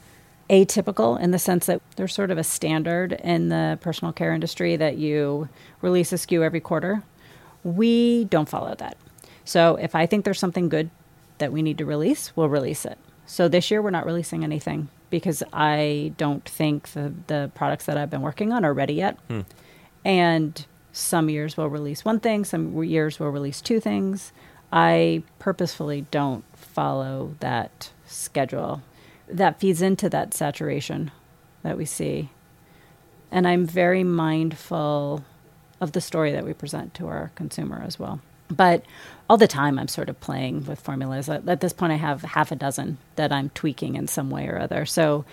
[0.50, 4.78] atypical in the sense that there's sort of a standard in the personal care industry
[4.78, 5.50] that you
[5.82, 7.04] release a SKU every quarter.
[7.68, 8.96] We don't follow that.
[9.44, 10.90] So if I think there's something good
[11.40, 12.98] that we need to release, we'll release it.
[13.26, 17.98] So this year we're not releasing anything because I don't think the, the products that
[17.98, 19.18] I've been working on are ready yet.
[19.28, 19.42] Hmm.
[20.06, 24.32] And some years we'll release one thing, some years we'll release two things.
[24.72, 28.82] I purposefully don't follow that schedule.
[29.28, 31.12] That feeds into that saturation
[31.64, 32.30] that we see.
[33.30, 35.26] And I'm very mindful
[35.80, 38.22] of the story that we present to our consumer as well.
[38.50, 38.84] But
[39.30, 41.28] all the time, I'm sort of playing with formulas.
[41.30, 44.58] At, this point, I have half a dozen that I'm tweaking in some way or
[44.58, 44.86] other.
[44.86, 45.26] So,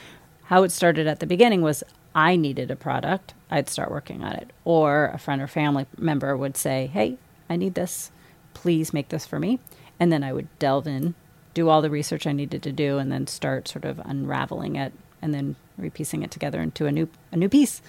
[0.45, 4.33] how it started at the beginning was I needed a product, I'd start working on
[4.33, 4.51] it.
[4.65, 8.11] Or a friend or family member would say, Hey, I need this.
[8.53, 9.59] Please make this for me.
[9.99, 11.15] And then I would delve in,
[11.55, 14.93] do all the research I needed to do, and then start sort of unraveling it
[15.23, 17.81] and then repiecing it together into a new, a new piece.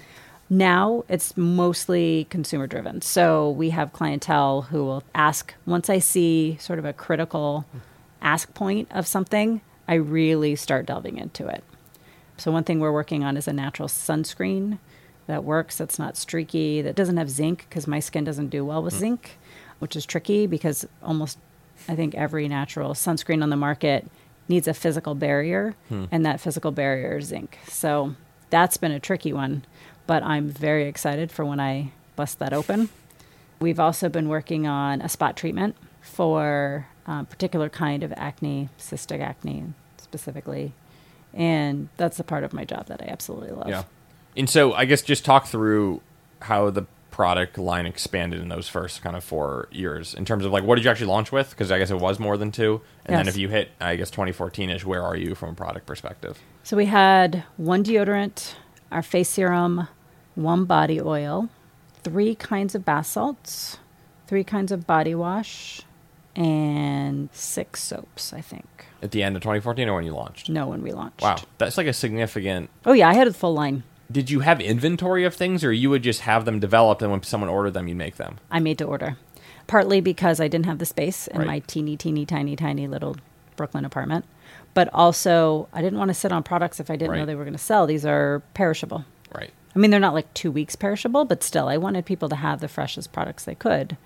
[0.50, 3.02] Now it's mostly consumer driven.
[3.02, 7.66] So we have clientele who will ask, once I see sort of a critical
[8.22, 11.64] ask point of something, I really start delving into it.
[12.38, 14.80] So, one thing we're working on is a natural sunscreen
[15.28, 18.84] that works, that's not streaky, that doesn't have zinc because my skin doesn't do well
[18.84, 19.00] with mm.
[19.00, 19.38] zinc,
[19.80, 21.38] which is tricky because almost
[21.88, 24.10] I think every natural sunscreen on the market
[24.48, 26.06] needs a physical barrier, hmm.
[26.12, 27.58] and that physical barrier is zinc.
[27.68, 28.16] So,
[28.50, 29.66] that's been a tricky one,
[30.08, 32.90] but I'm very excited for when I bust that open.
[33.60, 39.22] We've also been working on a spot treatment for a particular kind of acne, cystic
[39.22, 40.74] acne specifically.
[41.34, 43.68] And that's the part of my job that I absolutely love.
[43.68, 43.84] Yeah.
[44.38, 46.02] And so I guess just talk through
[46.42, 50.52] how the product line expanded in those first kind of four years in terms of
[50.52, 51.50] like what did you actually launch with?
[51.50, 52.82] Because I guess it was more than two.
[53.06, 53.20] And yes.
[53.20, 56.40] then if you hit, I guess, 2014 ish, where are you from a product perspective?
[56.64, 58.56] So we had one deodorant,
[58.92, 59.88] our face serum,
[60.36, 61.50] one body oil,
[62.04, 63.80] three kinds of bath salts,
[64.28, 65.82] three kinds of body wash,
[66.36, 68.66] and six soaps, I think.
[69.02, 70.50] At the end of 2014 or when you launched?
[70.50, 71.22] No, when we launched.
[71.22, 71.38] Wow.
[71.58, 72.70] That's like a significant.
[72.86, 73.10] Oh, yeah.
[73.10, 73.84] I had a full line.
[74.12, 77.24] Did you have inventory of things or you would just have them developed and when
[77.24, 78.38] someone ordered them, you make them?
[78.52, 79.18] I made to order.
[79.68, 81.48] Partly because I didn't have the space in right.
[81.48, 83.16] my teeny, teeny, tiny, tiny little
[83.56, 84.26] Brooklyn apartment.
[84.74, 87.20] But also, I didn't want to sit on products if I didn't right.
[87.20, 87.88] know they were going to sell.
[87.88, 89.06] These are perishable.
[89.34, 89.52] Right.
[89.76, 92.62] I mean, they're not like two weeks perishable, but still, I wanted people to have
[92.62, 93.98] the freshest products they could.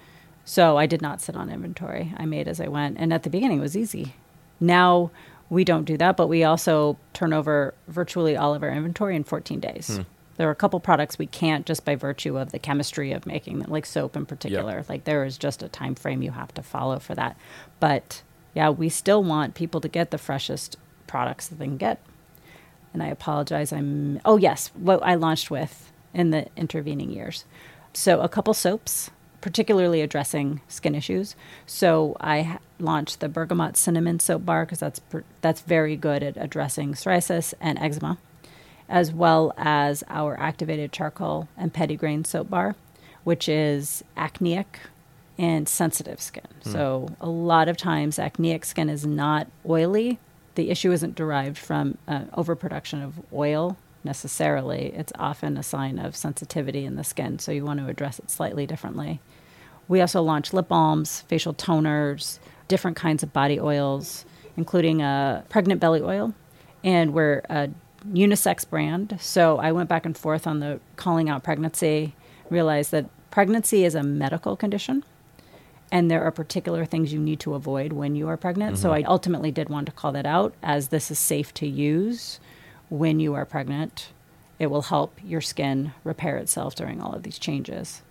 [0.44, 2.14] So I did not sit on inventory.
[2.18, 2.98] I made as I went.
[2.98, 4.16] And at the beginning, it was easy.
[4.60, 5.12] Now
[5.50, 9.24] we don't do that, but we also turn over virtually all of our inventory in
[9.24, 9.98] 14 days.
[9.98, 10.02] Hmm.
[10.38, 13.60] There are a couple products we can't just by virtue of the chemistry of making
[13.60, 14.78] them, like soap in particular.
[14.78, 14.90] Yep.
[14.90, 17.38] Like there is just a time frame you have to follow for that.
[17.80, 18.24] But
[18.56, 20.78] yeah, we still want people to get the freshest
[21.08, 22.00] products that they can get.
[22.94, 23.72] And I apologize.
[23.72, 27.46] I'm oh yes, what I launched with in the intervening years.
[27.94, 31.36] So a couple soaps particularly addressing skin issues.
[31.66, 35.02] So I launched the Bergamot Cinnamon Soap Bar because that's
[35.42, 38.18] that's very good at addressing psoriasis and eczema,
[38.88, 42.76] as well as our activated charcoal and petitgrain soap bar,
[43.24, 44.80] which is acneic
[45.38, 46.44] and sensitive skin.
[46.64, 46.72] Mm.
[46.72, 50.20] So a lot of times acneic skin is not oily.
[50.60, 54.92] The issue isn't derived from uh, overproduction of oil necessarily.
[54.94, 58.30] It's often a sign of sensitivity in the skin, so you want to address it
[58.30, 59.22] slightly differently.
[59.88, 64.26] We also launch lip balms, facial toners, different kinds of body oils,
[64.58, 66.34] including a pregnant belly oil.
[66.84, 67.70] And we're a
[68.12, 69.18] unisex brand.
[69.22, 72.16] So I went back and forth on the calling out pregnancy,
[72.50, 75.06] realized that pregnancy is a medical condition
[75.92, 78.76] and there are particular things you need to avoid when you are pregnant.
[78.76, 78.82] Mm-hmm.
[78.82, 82.40] So I ultimately did want to call that out as this is safe to use
[82.90, 84.10] when you are pregnant.
[84.60, 88.02] It will help your skin repair itself during all of these changes.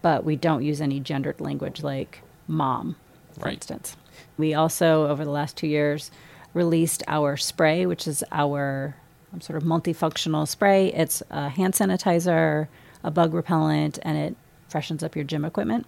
[0.00, 2.96] But we don't use any gendered language like mom,
[3.32, 3.54] for right.
[3.54, 3.96] instance.
[4.36, 6.10] We also, over the last two years,
[6.54, 8.96] released our spray, which is our
[9.32, 10.92] um, sort of multifunctional spray.
[10.92, 12.68] It's a hand sanitizer,
[13.04, 14.36] a bug repellent, and it
[14.68, 15.86] freshens up your gym equipment.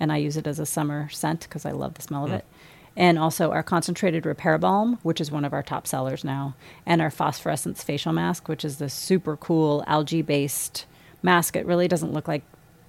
[0.00, 2.26] And I use it as a summer scent because I love the smell mm.
[2.26, 2.44] of it
[2.98, 7.00] and also our concentrated repair balm, which is one of our top sellers now, and
[7.00, 10.84] our phosphorescence facial mask, which is this super cool algae based
[11.22, 11.54] mask.
[11.54, 12.42] It really doesn't look like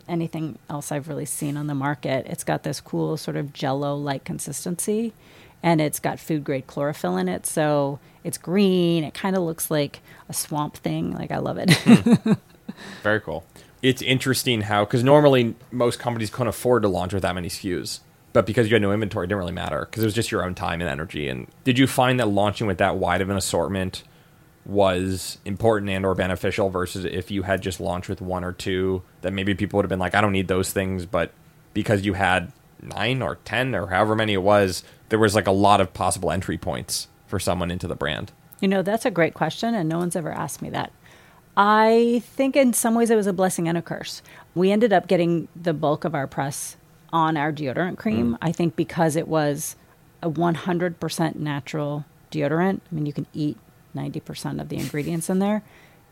[0.08, 2.26] anything else I've really seen on the market.
[2.28, 5.14] It's got this cool sort of jello like consistency
[5.62, 7.46] and it's got food grade chlorophyll in it.
[7.46, 9.04] So it's green.
[9.04, 11.12] It kind of looks like a swamp thing.
[11.12, 11.70] Like I love it.
[11.70, 12.38] mm.
[13.04, 13.46] Very cool.
[13.82, 18.02] It's interesting how, because normally most companies couldn't afford to launch with that many SKUs
[18.34, 20.46] but because you had no inventory, it didn't really matter because it was just your
[20.46, 21.28] own time and energy.
[21.28, 24.04] And did you find that launching with that wide of an assortment
[24.66, 29.02] was important and or beneficial versus if you had just launched with one or two
[29.22, 31.32] that maybe people would have been like, I don't need those things, but
[31.74, 35.52] because you had nine or ten or however many it was, there was like a
[35.52, 38.32] lot of possible entry points for someone into the brand.
[38.60, 40.92] You know, that's a great question, and no one's ever asked me that.
[41.58, 44.22] I think in some ways it was a blessing and a curse.
[44.56, 46.78] We ended up getting the bulk of our press
[47.12, 48.34] on our deodorant cream.
[48.34, 48.38] Mm.
[48.42, 49.76] I think because it was
[50.22, 52.82] a 100% natural deodorant.
[52.92, 53.58] I mean, you can eat
[53.96, 55.64] 90% of the ingredients in there,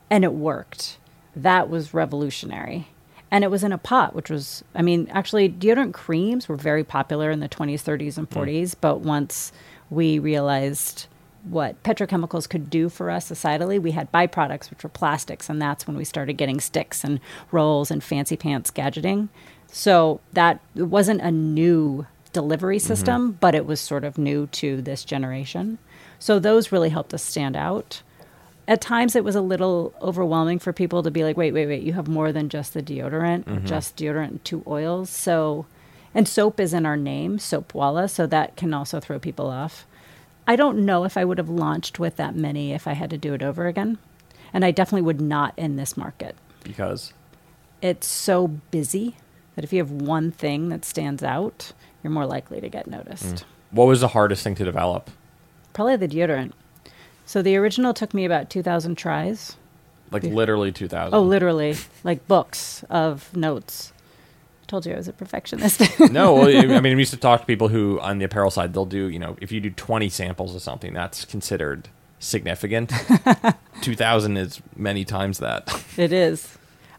[0.10, 0.98] and it worked.
[1.36, 2.88] That was revolutionary.
[3.30, 6.84] And it was in a pot, which was, I mean, actually, deodorant creams were very
[6.84, 8.70] popular in the 20s, 30s, and 40s.
[8.70, 8.76] Mm.
[8.80, 9.52] But once
[9.90, 11.08] we realized
[11.50, 15.50] what petrochemicals could do for us societally, we had byproducts, which were plastics.
[15.50, 17.20] And that's when we started getting sticks and
[17.52, 19.30] rolls and fancy pants gadgeting.
[19.72, 22.88] So that wasn't a new delivery mm-hmm.
[22.88, 23.38] system, mm-hmm.
[23.40, 25.78] but it was sort of new to this generation.
[26.20, 28.02] So those really helped us stand out.
[28.68, 31.84] at times it was a little overwhelming for people to be like, wait, wait, wait,
[31.84, 35.10] you have more than just the deodorant, or just deodorant and two oils.
[35.10, 35.66] So,
[36.14, 39.88] and soap is in our name, Soapwalla, so that can also throw people off.
[40.48, 43.18] I don't know if I would have launched with that many if I had to
[43.18, 43.98] do it over again.
[44.54, 46.36] And I definitely would not in this market.
[46.64, 47.14] Because
[47.82, 49.18] It's so busy
[49.56, 53.26] that if you have one thing that stands out, you're more likely to get noticed.
[53.26, 53.44] Mm.
[53.72, 55.10] what was the hardest thing to develop?
[55.74, 56.54] Probably the deodorant.
[57.26, 59.58] So the original took me about 2,000 tries.
[60.12, 61.14] Like literally 2000.
[61.14, 63.92] Oh, literally, like books of notes.
[64.68, 65.82] Told you I was a perfectionist.
[66.12, 68.74] no, well, I mean, we used to talk to people who on the apparel side,
[68.74, 71.88] they'll do, you know, if you do 20 samples of something, that's considered
[72.20, 72.92] significant.
[73.82, 75.84] 2000 is many times that.
[75.98, 76.58] it is.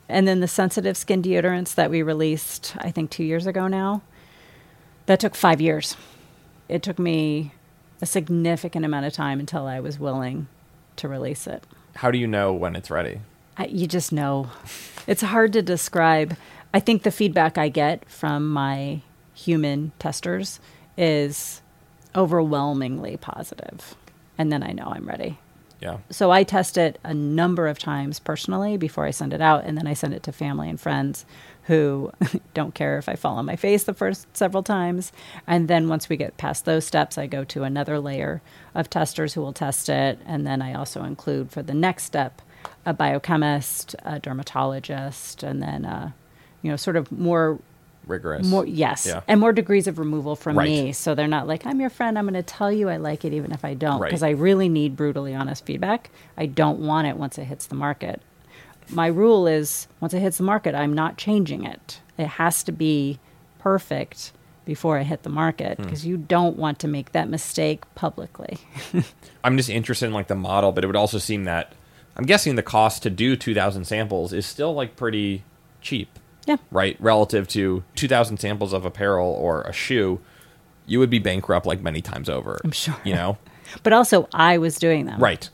[0.09, 4.00] And then the sensitive skin deodorants that we released, I think two years ago now,
[5.04, 5.96] that took five years.
[6.68, 7.52] It took me
[8.00, 10.48] a significant amount of time until I was willing
[10.96, 11.64] to release it.
[11.96, 13.20] How do you know when it's ready?
[13.59, 14.50] I, you just know.
[15.07, 16.37] It's hard to describe.
[16.72, 19.02] I think the feedback I get from my
[19.35, 20.61] human testers
[20.96, 21.62] is
[22.14, 23.94] overwhelmingly positive.
[24.37, 25.38] And then I know I'm ready.
[25.81, 25.98] Yeah.
[26.11, 29.64] So I test it a number of times personally before I send it out.
[29.64, 31.24] And then I send it to family and friends
[31.64, 32.11] who
[32.54, 35.12] don't care if I fall on my face the first several times.
[35.46, 38.42] And then once we get past those steps, I go to another layer
[38.74, 40.18] of testers who will test it.
[40.26, 42.42] And then I also include for the next step
[42.85, 46.11] a biochemist, a dermatologist, and then, uh,
[46.62, 47.59] you know, sort of more
[48.07, 48.47] Rigorous.
[48.47, 49.21] more yes Yeah.
[49.29, 50.68] and more degrees of removal from Right.
[50.68, 53.23] me so they're not like i'm your friend i'm going to tell you i like
[53.27, 54.09] it even if i don't Right.
[54.09, 57.75] because i really need brutally honest feedback i don't want it once it hits the
[57.75, 58.23] market
[58.88, 62.73] my rule is once it hits the market i'm not changing it it has to
[62.73, 63.18] be
[63.59, 64.33] perfect
[64.64, 65.83] before i hit the market Hmm.
[65.85, 68.57] because you don't want to make that mistake publicly
[69.44, 71.73] I'm just interested in like the model, but it would also seem that
[72.16, 75.42] I'm guessing the cost to do 2,000 samples is still like pretty
[75.81, 76.96] cheap, yeah right?
[77.00, 80.20] Relative to 2,000 samples of apparel or a shoe,
[80.87, 82.58] you would be bankrupt like many times over.
[82.64, 82.96] I'm sure.
[83.04, 83.38] You know?
[83.82, 85.48] but also i was doing them Right.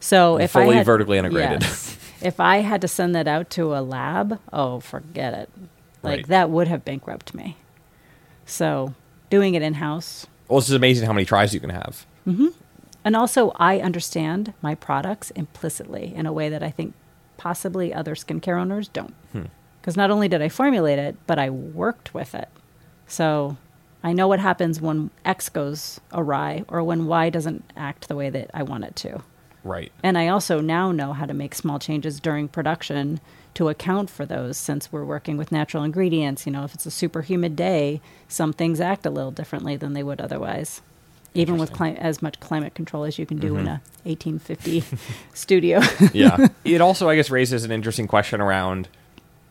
[0.00, 1.62] So if I Fully had, vertically integrated.
[1.62, 1.96] yes.
[2.22, 5.48] if I had to send that out to a lab, oh, forget it.
[6.02, 6.26] Like Right.
[6.28, 7.56] that would have bankrupted me.
[8.44, 8.94] So
[9.30, 12.04] doing it in house, Well, it's just amazing how many tries you can have.
[12.28, 12.48] Mm-hmm.
[13.04, 16.94] and also I understand my products implicitly in a way that I think
[17.36, 19.14] possibly other skincare owners don't.
[19.32, 19.42] Hmm.
[19.84, 22.48] Because not only did I formulate it, but I worked with it.
[23.06, 23.58] So
[24.02, 28.30] I know what happens when X goes awry or when Y doesn't act the way
[28.30, 29.20] that I want it to.
[29.62, 29.92] Right.
[30.02, 33.20] And I also now know how to make small changes during production
[33.52, 36.46] to account for those since we're working with natural ingredients.
[36.46, 39.92] You know, if it's a super humid day, some things act a little differently than
[39.92, 40.80] they would otherwise.
[41.34, 44.06] Even with cli- as much climate control as you can do in mm-hmm.
[44.06, 44.82] a 1850
[45.34, 45.82] studio.
[46.14, 46.48] yeah.
[46.64, 48.88] It also, I guess, raises an interesting question around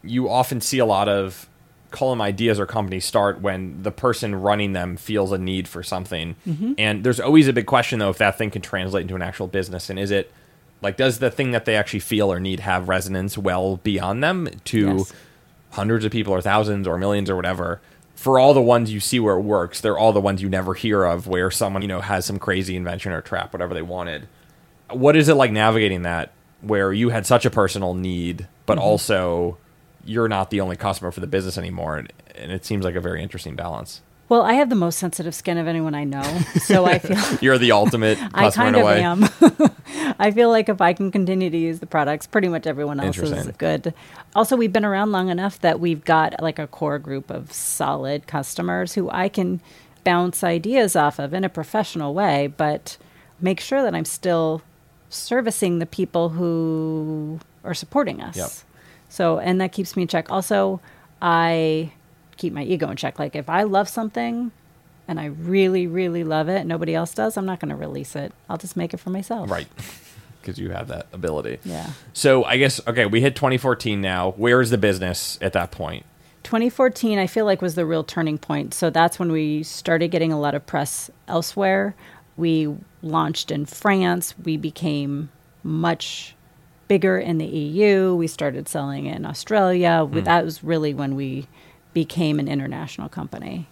[0.04, 1.48] you often see a lot of
[1.92, 5.84] call them ideas or companies start when the person running them feels a need for
[5.84, 6.36] something.
[6.78, 9.48] And there's always a big question, though, if that thing can translate into an actual
[9.48, 9.90] business.
[9.92, 10.32] And is it
[10.82, 14.50] like, does the thing that they actually feel or need have resonance well beyond them
[14.66, 15.14] to Yes.
[15.72, 17.80] hundreds of people or thousands or millions or whatever?
[18.16, 20.74] For all the ones you see where it works, they're all the ones you never
[20.74, 24.28] hear of where someone, you know, has some crazy invention or trap, whatever they wanted
[24.90, 28.84] what is it like navigating that where you had such a personal need but Mm-hmm.
[28.86, 29.58] also
[30.06, 33.02] you're not the only customer for the business anymore and, and it seems like a
[33.02, 36.24] very interesting balance well, I have the most sensitive skin of anyone I know.
[36.64, 39.26] So I feel you're the ultimate I kind in of a way am.
[40.18, 43.18] I feel like if I can continue to use the products, pretty much everyone else
[43.18, 43.94] is good.
[44.34, 48.26] Also, we've been around long enough that we've got like a core group of solid
[48.26, 49.62] customers who I can
[50.04, 52.98] bounce ideas off of in a professional way, but
[53.42, 54.62] make sure that I'm still
[55.10, 58.38] servicing the people who are supporting us.
[58.38, 58.50] Yep.
[59.14, 60.32] So, and that keeps me in check.
[60.32, 60.82] Also,
[61.22, 61.92] I
[62.38, 63.20] keep my ego in check.
[63.20, 64.52] Like if I love something
[65.08, 68.32] and I really, really love it, nobody else does, I'm not going to release it.
[68.50, 69.52] I'll just make it for myself.
[69.52, 69.68] right
[70.42, 71.92] because you have that ability Yeah.
[72.12, 76.04] so i guess okay we hit 2014 now where is the business at that point?
[76.04, 76.06] point
[76.44, 78.74] 2014, I feel like was the real turning point.
[78.74, 81.96] So that's when we started getting a lot of press elsewhere.
[82.36, 84.34] We launched in France.
[84.44, 85.30] We became
[85.64, 86.36] much
[86.88, 88.16] bigger in the EU.
[88.16, 90.06] We started selling in Australia.
[90.06, 90.22] Hmm.
[90.22, 91.48] That was really when we
[91.94, 93.68] became an international company,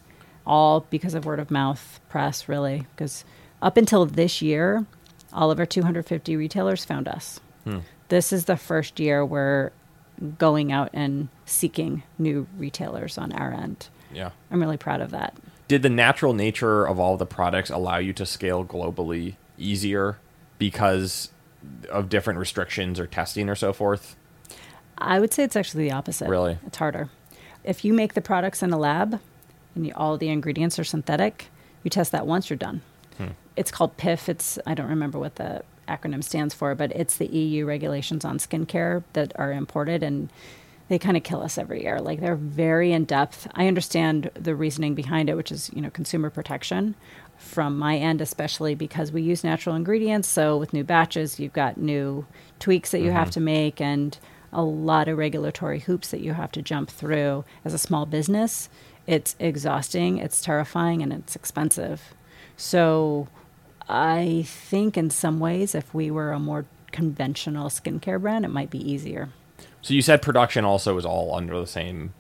[0.46, 2.86] all because of word of mouth press, really.
[2.96, 3.26] Because
[3.62, 4.86] up until this year,
[5.34, 7.40] all of our 250 retailers found us.
[7.64, 7.80] Hmm.
[8.10, 9.72] This is the first year we're
[10.38, 13.88] going out and seeking new retailers on our end.
[14.14, 15.36] yeah I'm really proud of that.
[15.68, 20.20] did the natural nature of all the products allow you to scale globally easier
[20.60, 21.30] because
[21.90, 24.16] of different restrictions or testing or so forth?
[24.98, 26.30] I would say it's actually the opposite.
[26.30, 26.58] Really?
[26.66, 27.10] It's harder.
[27.64, 29.20] If you make the products in a lab
[29.76, 31.48] and you, all the ingredients are synthetic,
[31.84, 32.82] you test that once, you're done.
[33.18, 33.30] Hmm.
[33.56, 34.30] It's called PIF.
[34.30, 38.38] It's I don't remember what the acronym stands for, but it's the EU regulations on
[38.38, 40.32] skincare that are imported and
[40.88, 42.00] they kind of kill us every year.
[42.00, 43.48] Like they're very in depth.
[43.56, 46.96] I understand the reasoning behind it, which is, you know, consumer protection
[47.42, 50.28] from my end, especially because we use natural ingredients.
[50.28, 52.26] So with new batches, you've got new
[52.60, 53.32] tweaks that you have mm-hmm.
[53.32, 54.18] to make and
[54.54, 58.70] a lot of regulatory hoops that you have to jump through as a small business.
[59.08, 62.14] It's exhausting, it's terrifying, and it's expensive.
[62.56, 63.28] So
[63.90, 68.70] I think in some ways, if we were a more conventional skincare brand, it might
[68.70, 69.30] be easier.
[69.82, 72.14] So you said production also is all under the same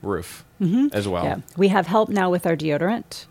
[0.00, 0.88] roof mm-hmm.
[0.92, 1.24] as well.
[1.24, 1.36] Yeah.
[1.56, 3.26] We have help now with our deodorant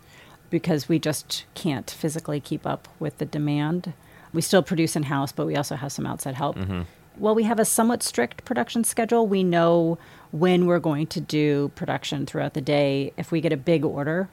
[0.54, 3.92] because we just can't physically keep up with the demand.
[4.32, 6.54] We still produce in house, but we also have some outside help.
[6.54, 6.82] Mm-hmm.
[7.18, 9.26] Well, we have a somewhat strict production schedule.
[9.26, 9.98] We know
[10.30, 13.12] when we're going to do production throughout the day.
[13.16, 14.28] If we get a big order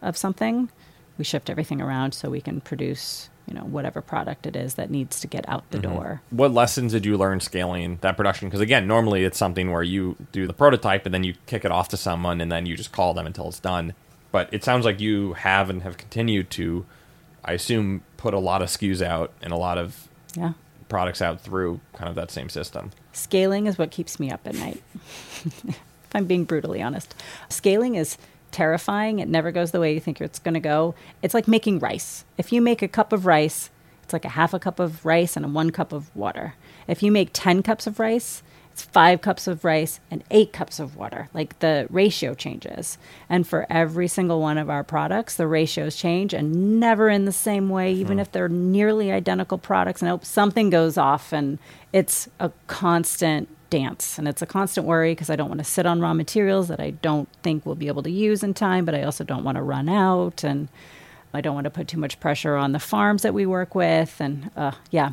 [0.00, 0.70] of something,
[1.18, 4.90] we shift everything around so we can produce, you know, whatever product it is that
[4.90, 5.92] needs to get out the mm-hmm.
[5.92, 6.22] door.
[6.30, 8.46] What lessons did you learn scaling that production?
[8.46, 11.72] Because again, normally it's something where you do the prototype and then you kick it
[11.72, 13.94] off to someone and then you just call them until it's done.
[14.34, 16.84] But it sounds like you have and have continued to,
[17.44, 20.54] I assume, put a lot of SKUs out and a lot of Yeah.
[20.88, 22.90] products out through kind of that same system.
[23.12, 24.82] Scaling is what keeps me up at night.
[25.44, 25.78] if
[26.16, 27.14] I'm being brutally honest,
[27.48, 28.18] scaling is
[28.50, 29.20] terrifying.
[29.20, 30.96] It never goes the way you think it's going to go.
[31.22, 32.24] It's like making rice.
[32.36, 33.70] If you make a cup of rice,
[34.02, 36.54] it's like a half a cup of rice and a one cup of water.
[36.88, 38.42] If you make 10 cups of rice,
[38.74, 41.28] it's five cups of rice and eight cups of water.
[41.32, 42.98] Like the ratio changes.
[43.28, 47.30] And for every single one of our products, the ratios change and never in the
[47.30, 50.02] same way, even if they're nearly identical products.
[50.02, 51.60] And hope something goes off, and
[51.92, 54.18] it's a constant dance.
[54.18, 56.80] And it's a constant worry because I don't want to sit on raw materials that
[56.80, 59.54] I don't think we'll be able to use in time, but I also don't want
[59.54, 60.42] to run out.
[60.42, 60.68] And
[61.32, 64.20] I don't want to put too much pressure on the farms that we work with.
[64.20, 65.12] And uh, yeah,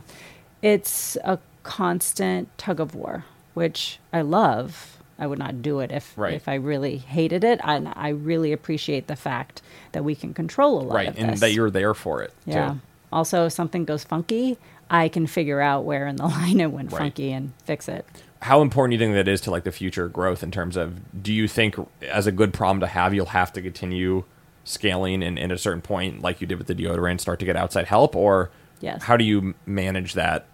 [0.64, 3.24] it's a constant tug of war,
[3.54, 4.98] which I love.
[5.20, 6.34] I would not do it if Right.
[6.34, 7.60] if I really hated it.
[7.64, 11.08] And I really appreciate the fact that we can control a lot right.
[11.10, 11.40] of And this.
[11.42, 12.34] that you're there for it.
[12.46, 12.72] yeah.
[12.72, 12.80] Too.
[13.14, 14.58] Also, if something goes funky,
[14.90, 17.00] I can figure out where in the line it went Right.
[17.00, 18.06] funky and fix it.
[18.42, 21.22] How important do you think that is to like the future growth in terms of
[21.22, 21.76] do you think
[22.10, 24.24] as a good problem to have you'll have to continue
[24.64, 27.46] scaling and, and at a certain point like you did with the deodorant start to
[27.46, 28.50] get outside help or
[28.80, 29.04] Yes.
[29.04, 30.46] how do you manage that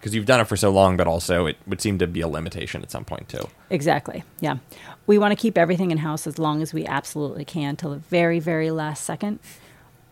[0.00, 2.28] because you've done it for so long but also it would seem to be a
[2.28, 4.24] limitation at some point too Exactly.
[4.40, 4.58] Yeah.
[5.06, 7.98] We want to keep everything in house as long as we absolutely can till the
[7.98, 9.38] very, very last second.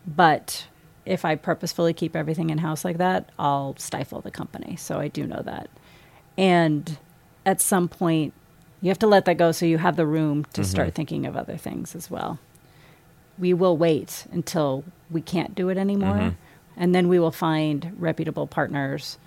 [0.07, 0.67] But
[1.05, 4.77] if I purposefully keep everything in house like that, I'll stifle the company.
[4.77, 5.69] So I do know that.
[6.37, 6.99] And
[7.45, 8.33] at some point,
[8.81, 10.71] you have to let that go so you have the room to mm-hmm.
[10.71, 12.39] start thinking of other things as well.
[13.39, 16.15] We will wait until we can't do it anymore.
[16.15, 16.37] Mm-hmm.
[16.77, 19.19] And then we will find reputable partners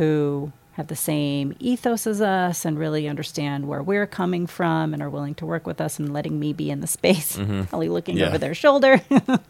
[0.00, 5.02] who have the same ethos as us and really understand where we're coming from and
[5.02, 7.36] are willing to work with us and letting me be in the space,
[7.68, 8.28] probably looking Yeah.
[8.28, 9.00] over their shoulder.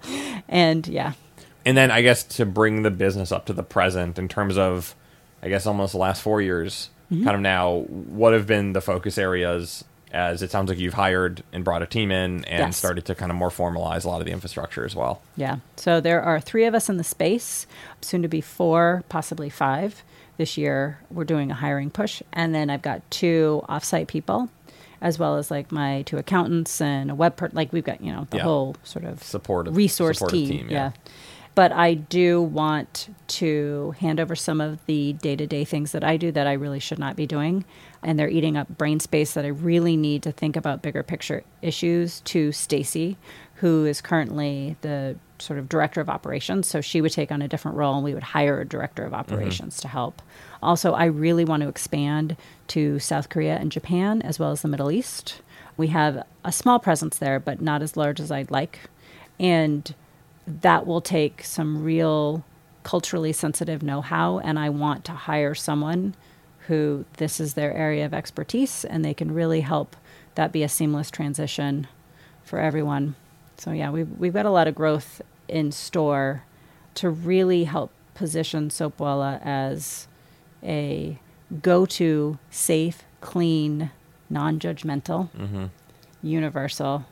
[0.49, 1.13] and yeah,
[1.65, 4.95] and then i guess to bring the business up to the present in terms of
[5.43, 7.25] i guess almost the last four years Mm-hmm.
[7.25, 11.43] kind of now what have been the focus areas as it sounds like you've hired
[11.53, 12.77] and brought a team in and Yes.
[12.77, 15.57] started to kind of more formalize a lot of the infrastructure as well Yeah.
[15.77, 17.67] So there are three of us in the space,
[18.01, 20.05] soon to be four, possibly five.
[20.41, 22.23] This year, we're doing a hiring push.
[22.33, 24.49] And then I've got two offsite people,
[25.03, 28.11] as well as like my two accountants and a web per Like we've got, you
[28.11, 28.45] know, the Yeah.
[28.45, 30.59] whole sort of Supportive- resource supportive team.
[30.61, 30.93] team, yeah.
[31.55, 33.11] But I do want
[33.41, 36.55] to hand over some of the day to day things that I do that I
[36.55, 37.67] really should not be doing.
[38.03, 41.43] And they're eating up brain space that I really need to think about bigger picture
[41.61, 43.19] issues to Stacy,
[43.57, 46.67] who is currently the sort of director of operations.
[46.67, 49.13] So she would take on a different role and we would hire a director of
[49.13, 49.21] mm-hmm.
[49.21, 50.23] operations to help.
[50.63, 52.37] Also, I really want to expand
[52.69, 55.41] to South Korea and Japan as well as the Middle East.
[55.77, 58.81] We have a small presence there, but not as large as I'd like.
[59.39, 59.95] And
[60.47, 62.45] that will take some real
[62.83, 64.39] culturally sensitive know how.
[64.39, 66.15] And I want to hire someone
[66.67, 69.97] who this is their area of expertise and they can really help
[70.35, 71.89] that be a seamless transition
[72.45, 73.15] for everyone.
[73.57, 75.21] So, yeah, we've, we've got a lot of growth
[75.51, 76.45] in store
[76.95, 80.09] to really help position Soapwalla as
[80.63, 81.19] a
[81.63, 83.91] go to safe, clean,
[84.29, 85.67] non judgmental, mm-hmm.
[86.23, 87.07] universal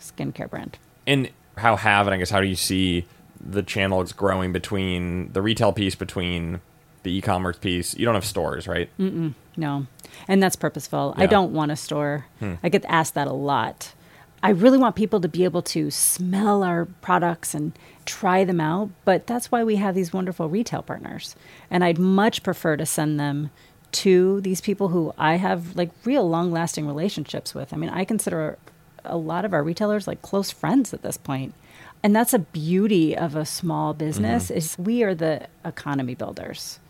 [0.00, 0.78] skincare brand.
[1.06, 3.06] and how have and I guess how do you see
[3.40, 6.60] the channels growing between the retail piece between
[7.04, 7.94] the e-commerce piece.
[7.94, 8.90] You don't have stores, right?
[9.56, 9.86] No.
[10.26, 11.14] And that's purposeful.
[11.16, 12.26] I don't want a store.
[12.40, 12.54] Hmm.
[12.62, 13.92] I get asked that a lot.
[14.44, 17.72] I really want people to be able to smell our products and
[18.04, 21.34] try them out, but that's why we have these wonderful retail partners.
[21.70, 23.48] And I'd much prefer to send them
[23.92, 27.72] to these people who I have like real long lasting relationships with.
[27.72, 28.58] I mean, I consider
[29.02, 31.54] a lot of our retailers like close friends at this point.
[32.02, 34.58] And that's a beauty of a small business mm-hmm.
[34.58, 36.80] is we are the economy builders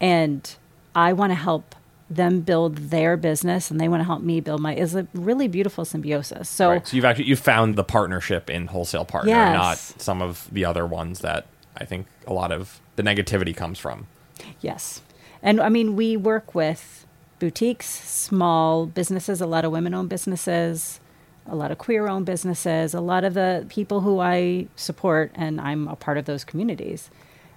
[0.00, 0.56] and
[0.94, 1.74] I want to help
[2.16, 5.48] them build their business and they want to help me build my is a really
[5.48, 6.48] beautiful symbiosis.
[6.48, 6.86] So Right.
[6.86, 9.54] So you've actually you found the partnership in wholesale partner, Yes.
[9.54, 11.46] not some of the other ones that
[11.76, 14.06] I think a lot of the negativity comes from.
[14.60, 15.00] yes.
[15.42, 17.06] And I mean we work with
[17.38, 21.00] boutiques, small businesses, a lot of women owned businesses,
[21.46, 25.60] a lot of queer owned businesses, a lot of the people who I support and
[25.60, 27.10] I'm a part of those communities.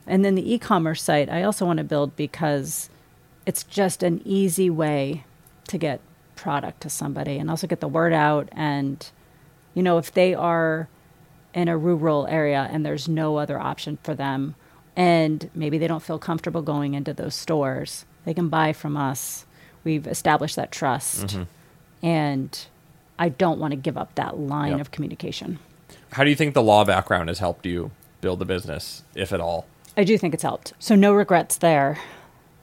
[0.05, 2.89] And then the e-commerce site I also want to build because
[3.47, 5.23] it's just an easy way
[5.69, 5.99] to get
[6.35, 9.09] product to somebody and also get the word out and
[9.73, 10.87] you know if they are
[11.55, 14.53] in a rural area and there's no other option for them
[14.95, 19.45] and maybe they don't feel comfortable going into those stores they can buy from us
[19.83, 21.43] we've established that trust mm-hmm.
[22.05, 22.67] and
[23.17, 24.81] i don't want to give up that line Yep.
[24.81, 25.57] of communication
[26.11, 27.89] How do you think the law background has helped you
[28.21, 29.65] build the business, if at all?
[29.95, 30.73] I do think it's helped.
[30.79, 31.97] So no regrets there.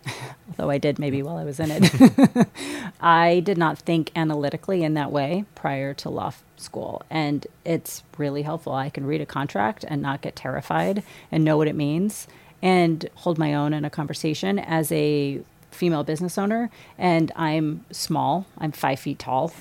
[0.49, 2.49] Although I did maybe while I was in it.
[3.01, 7.03] I did not think analytically in that way prior to law school.
[7.11, 8.73] And it's really helpful.
[8.73, 12.27] I can read a contract and not get terrified and know what it means
[12.63, 15.41] and hold my own in a conversation as a
[15.71, 16.71] female business owner.
[16.97, 19.53] And I'm small, I'm five feet tall.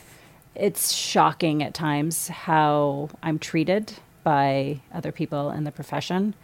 [0.55, 6.35] It's shocking at times how I'm treated by other people in the profession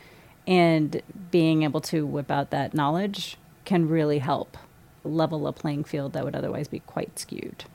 [0.48, 3.38] and being able to whip out that knowledge
[3.70, 4.58] can really help
[5.04, 7.66] level a playing field that would otherwise be quite skewed.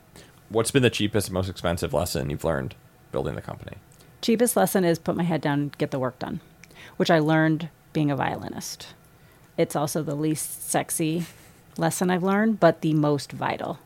[0.49, 2.75] What's been the cheapest, most expensive lesson you've learned
[3.13, 3.77] building the company?
[4.21, 6.41] Cheapest lesson is put my head down and get the work done,
[6.97, 8.87] which I learned being a violinist.
[9.57, 11.27] It's also the least sexy
[11.77, 13.79] lesson I've learned, but the most vital.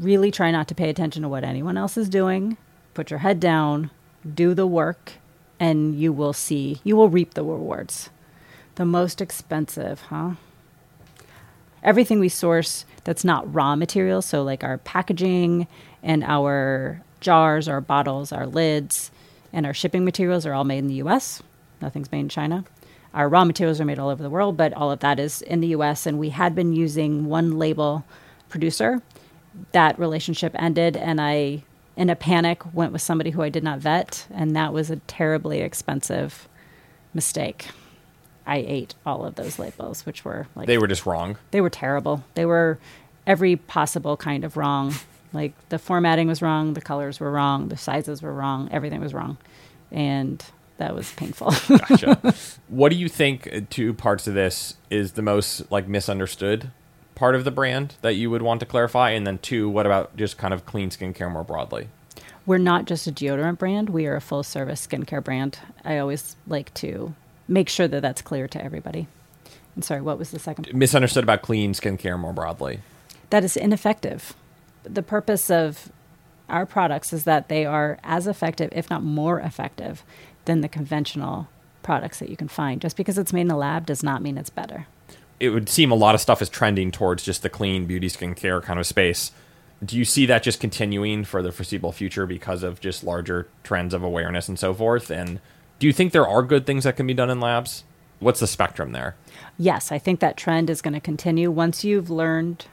[0.00, 2.56] Really try not to pay attention to what anyone else is doing.
[2.92, 3.92] Put your head down,
[4.34, 5.12] do the work,
[5.60, 8.10] and you will see, you will reap the rewards.
[8.74, 10.32] The most expensive, huh?
[11.86, 15.66] Everything we source that's not raw materials, so like our packaging
[16.02, 19.10] and our jars, our bottles, our lids,
[19.52, 21.42] and our shipping materials are all made in the US.
[21.80, 22.64] Nothing's made in China.
[23.14, 25.60] Our raw materials are made all over the world, but all of that is in
[25.60, 26.04] the US.
[26.06, 28.04] And we had been using one label
[28.48, 29.00] producer.
[29.72, 31.62] That relationship ended, and I,
[31.96, 34.96] in a panic, went with somebody who I did not vet, and that was a
[34.96, 36.48] terribly expensive
[37.14, 37.68] mistake.
[38.46, 41.36] I ate all of those labels, which were like They were just wrong.
[41.50, 42.24] they were terrible.
[42.34, 42.78] They were
[43.26, 44.94] every possible kind of wrong.
[45.32, 49.12] Like the formatting was wrong, the colors were wrong, the sizes were wrong, everything was
[49.12, 49.36] wrong.
[49.90, 50.44] And
[50.78, 51.52] that was painful.
[51.68, 52.34] Gotcha.
[52.68, 53.48] what do you think?
[53.52, 56.70] uh, Two parts of this is the most like misunderstood
[57.14, 60.14] part of the brand that you would want to clarify, and then two, what about
[60.18, 61.88] just kind of clean skincare more broadly?
[62.44, 65.58] We're not just a deodorant brand, we are a full service skincare brand.
[65.84, 67.14] I always like to
[67.48, 69.06] make sure that that's clear to everybody.
[69.76, 70.72] I'm sorry, what was the second?
[70.74, 72.80] Misunderstood about clean skincare more broadly.
[73.30, 74.34] that is ineffective.
[74.84, 75.90] The purpose of
[76.48, 80.04] our products is that they are as effective, if not more effective,
[80.44, 81.48] than the conventional
[81.82, 82.80] products that you can find.
[82.80, 84.86] Just because it's made in a lab does not mean it's better.
[85.38, 88.62] It would seem a lot of stuff is trending towards just the clean beauty skincare
[88.62, 89.32] kind of space.
[89.84, 93.92] Do you see that just continuing for the foreseeable future because of just larger trends
[93.92, 95.10] of awareness and so forth?
[95.10, 95.40] And
[95.78, 97.84] do you think there are good things that can be done in labs?
[98.18, 99.14] What's the spectrum there?
[99.58, 101.50] Yes, I think that trend is going to continue.
[101.50, 102.66] Once you've learned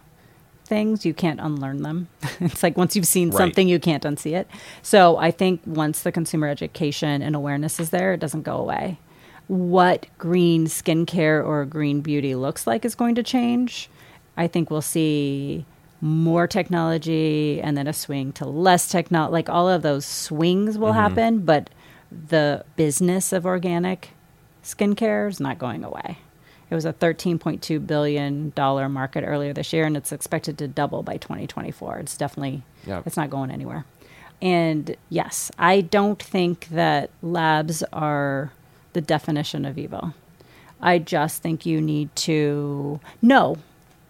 [0.65, 2.07] things, you can't unlearn them.
[2.39, 3.37] it's like once you've seen Right.
[3.37, 4.47] something, you can't unsee it.
[4.81, 8.99] So I think once the consumer education and awareness is there, it doesn't go away.
[9.47, 13.89] What green skincare or green beauty looks like is going to change.
[14.37, 15.65] I think we'll see
[15.99, 19.31] more technology and then a swing to less technology.
[19.31, 20.97] Like all of those swings will mm-hmm.
[20.97, 21.69] happen, but
[22.29, 24.09] the business of organic
[24.63, 26.17] skincare is not going away.
[26.69, 28.53] It was a $13.2 billion
[28.91, 31.99] market earlier this year, and it's expected to double by 2024.
[31.99, 33.05] It's definitely, Yep.
[33.05, 33.85] it's not going anywhere.
[34.41, 38.51] And yes, I don't think that labs are
[38.93, 40.13] the definition of evil.
[40.81, 43.57] I just think you need to know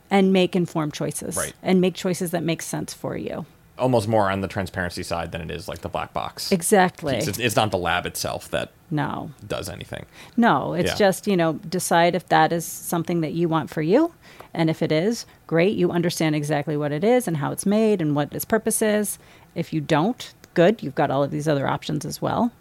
[0.09, 1.53] and make informed choices Right.
[1.61, 3.45] and make choices that make sense for you.
[3.77, 6.51] Almost more on the transparency side than it is like the black box.
[6.51, 7.15] Exactly.
[7.17, 9.31] It's, it's not the lab itself that No.
[9.47, 10.05] does anything.
[10.37, 10.95] No, it's Yeah.
[10.95, 14.13] just, you know, decide if that is something that you want for you.
[14.53, 18.01] And if it is, great, you understand exactly what it is and how it's made
[18.01, 19.17] and what its purpose is.
[19.55, 22.51] If you don't, good, you've got all of these other options as well.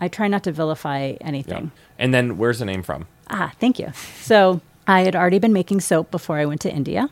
[0.00, 1.16] I try not to vilify Yeah.
[1.20, 1.70] anything.
[1.98, 3.06] And then where's the name from?
[3.30, 3.92] Ah, thank you.
[4.22, 7.08] So I had already been making soap before I went to India.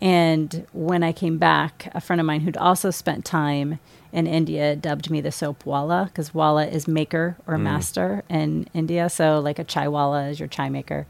[0.00, 3.80] And when I came back, a friend of mine who'd also spent time
[4.12, 7.62] in India dubbed me the soap wala because wala is maker or mm.
[7.62, 9.08] master in India.
[9.10, 11.06] So, like a chai wala is your chai maker.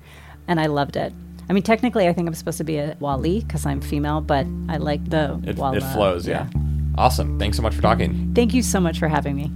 [0.46, 1.12] And I loved it.
[1.50, 4.46] I mean, technically, I think I'm supposed to be a wali because I'm female, but
[4.68, 5.76] I like the It, wala.
[5.76, 6.48] it flows, yeah.
[6.96, 7.38] Awesome.
[7.38, 8.32] Thanks so much for talking.
[8.34, 9.52] Thank you so much for having me.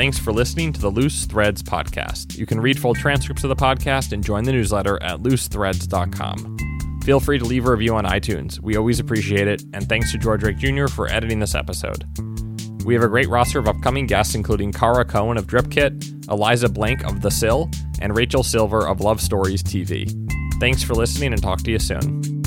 [0.00, 2.38] Thanks for listening to the Loose Threads podcast.
[2.38, 7.02] You can read full transcripts of the podcast and join the newsletter at loosethreads.com.
[7.04, 8.58] Feel free to leave a review on iTunes.
[8.60, 9.62] We always appreciate it.
[9.74, 10.86] And thanks to George Drake Jr.
[10.86, 12.06] for editing this episode.
[12.86, 16.70] We have a great roster of upcoming guests, including Kara Cohen of Drip Kit, Eliza
[16.70, 17.70] Blank of The Sill,
[18.00, 20.10] and Rachel Silver of Love Stories TV.
[20.60, 22.39] Thanks for listening and talk to you soon.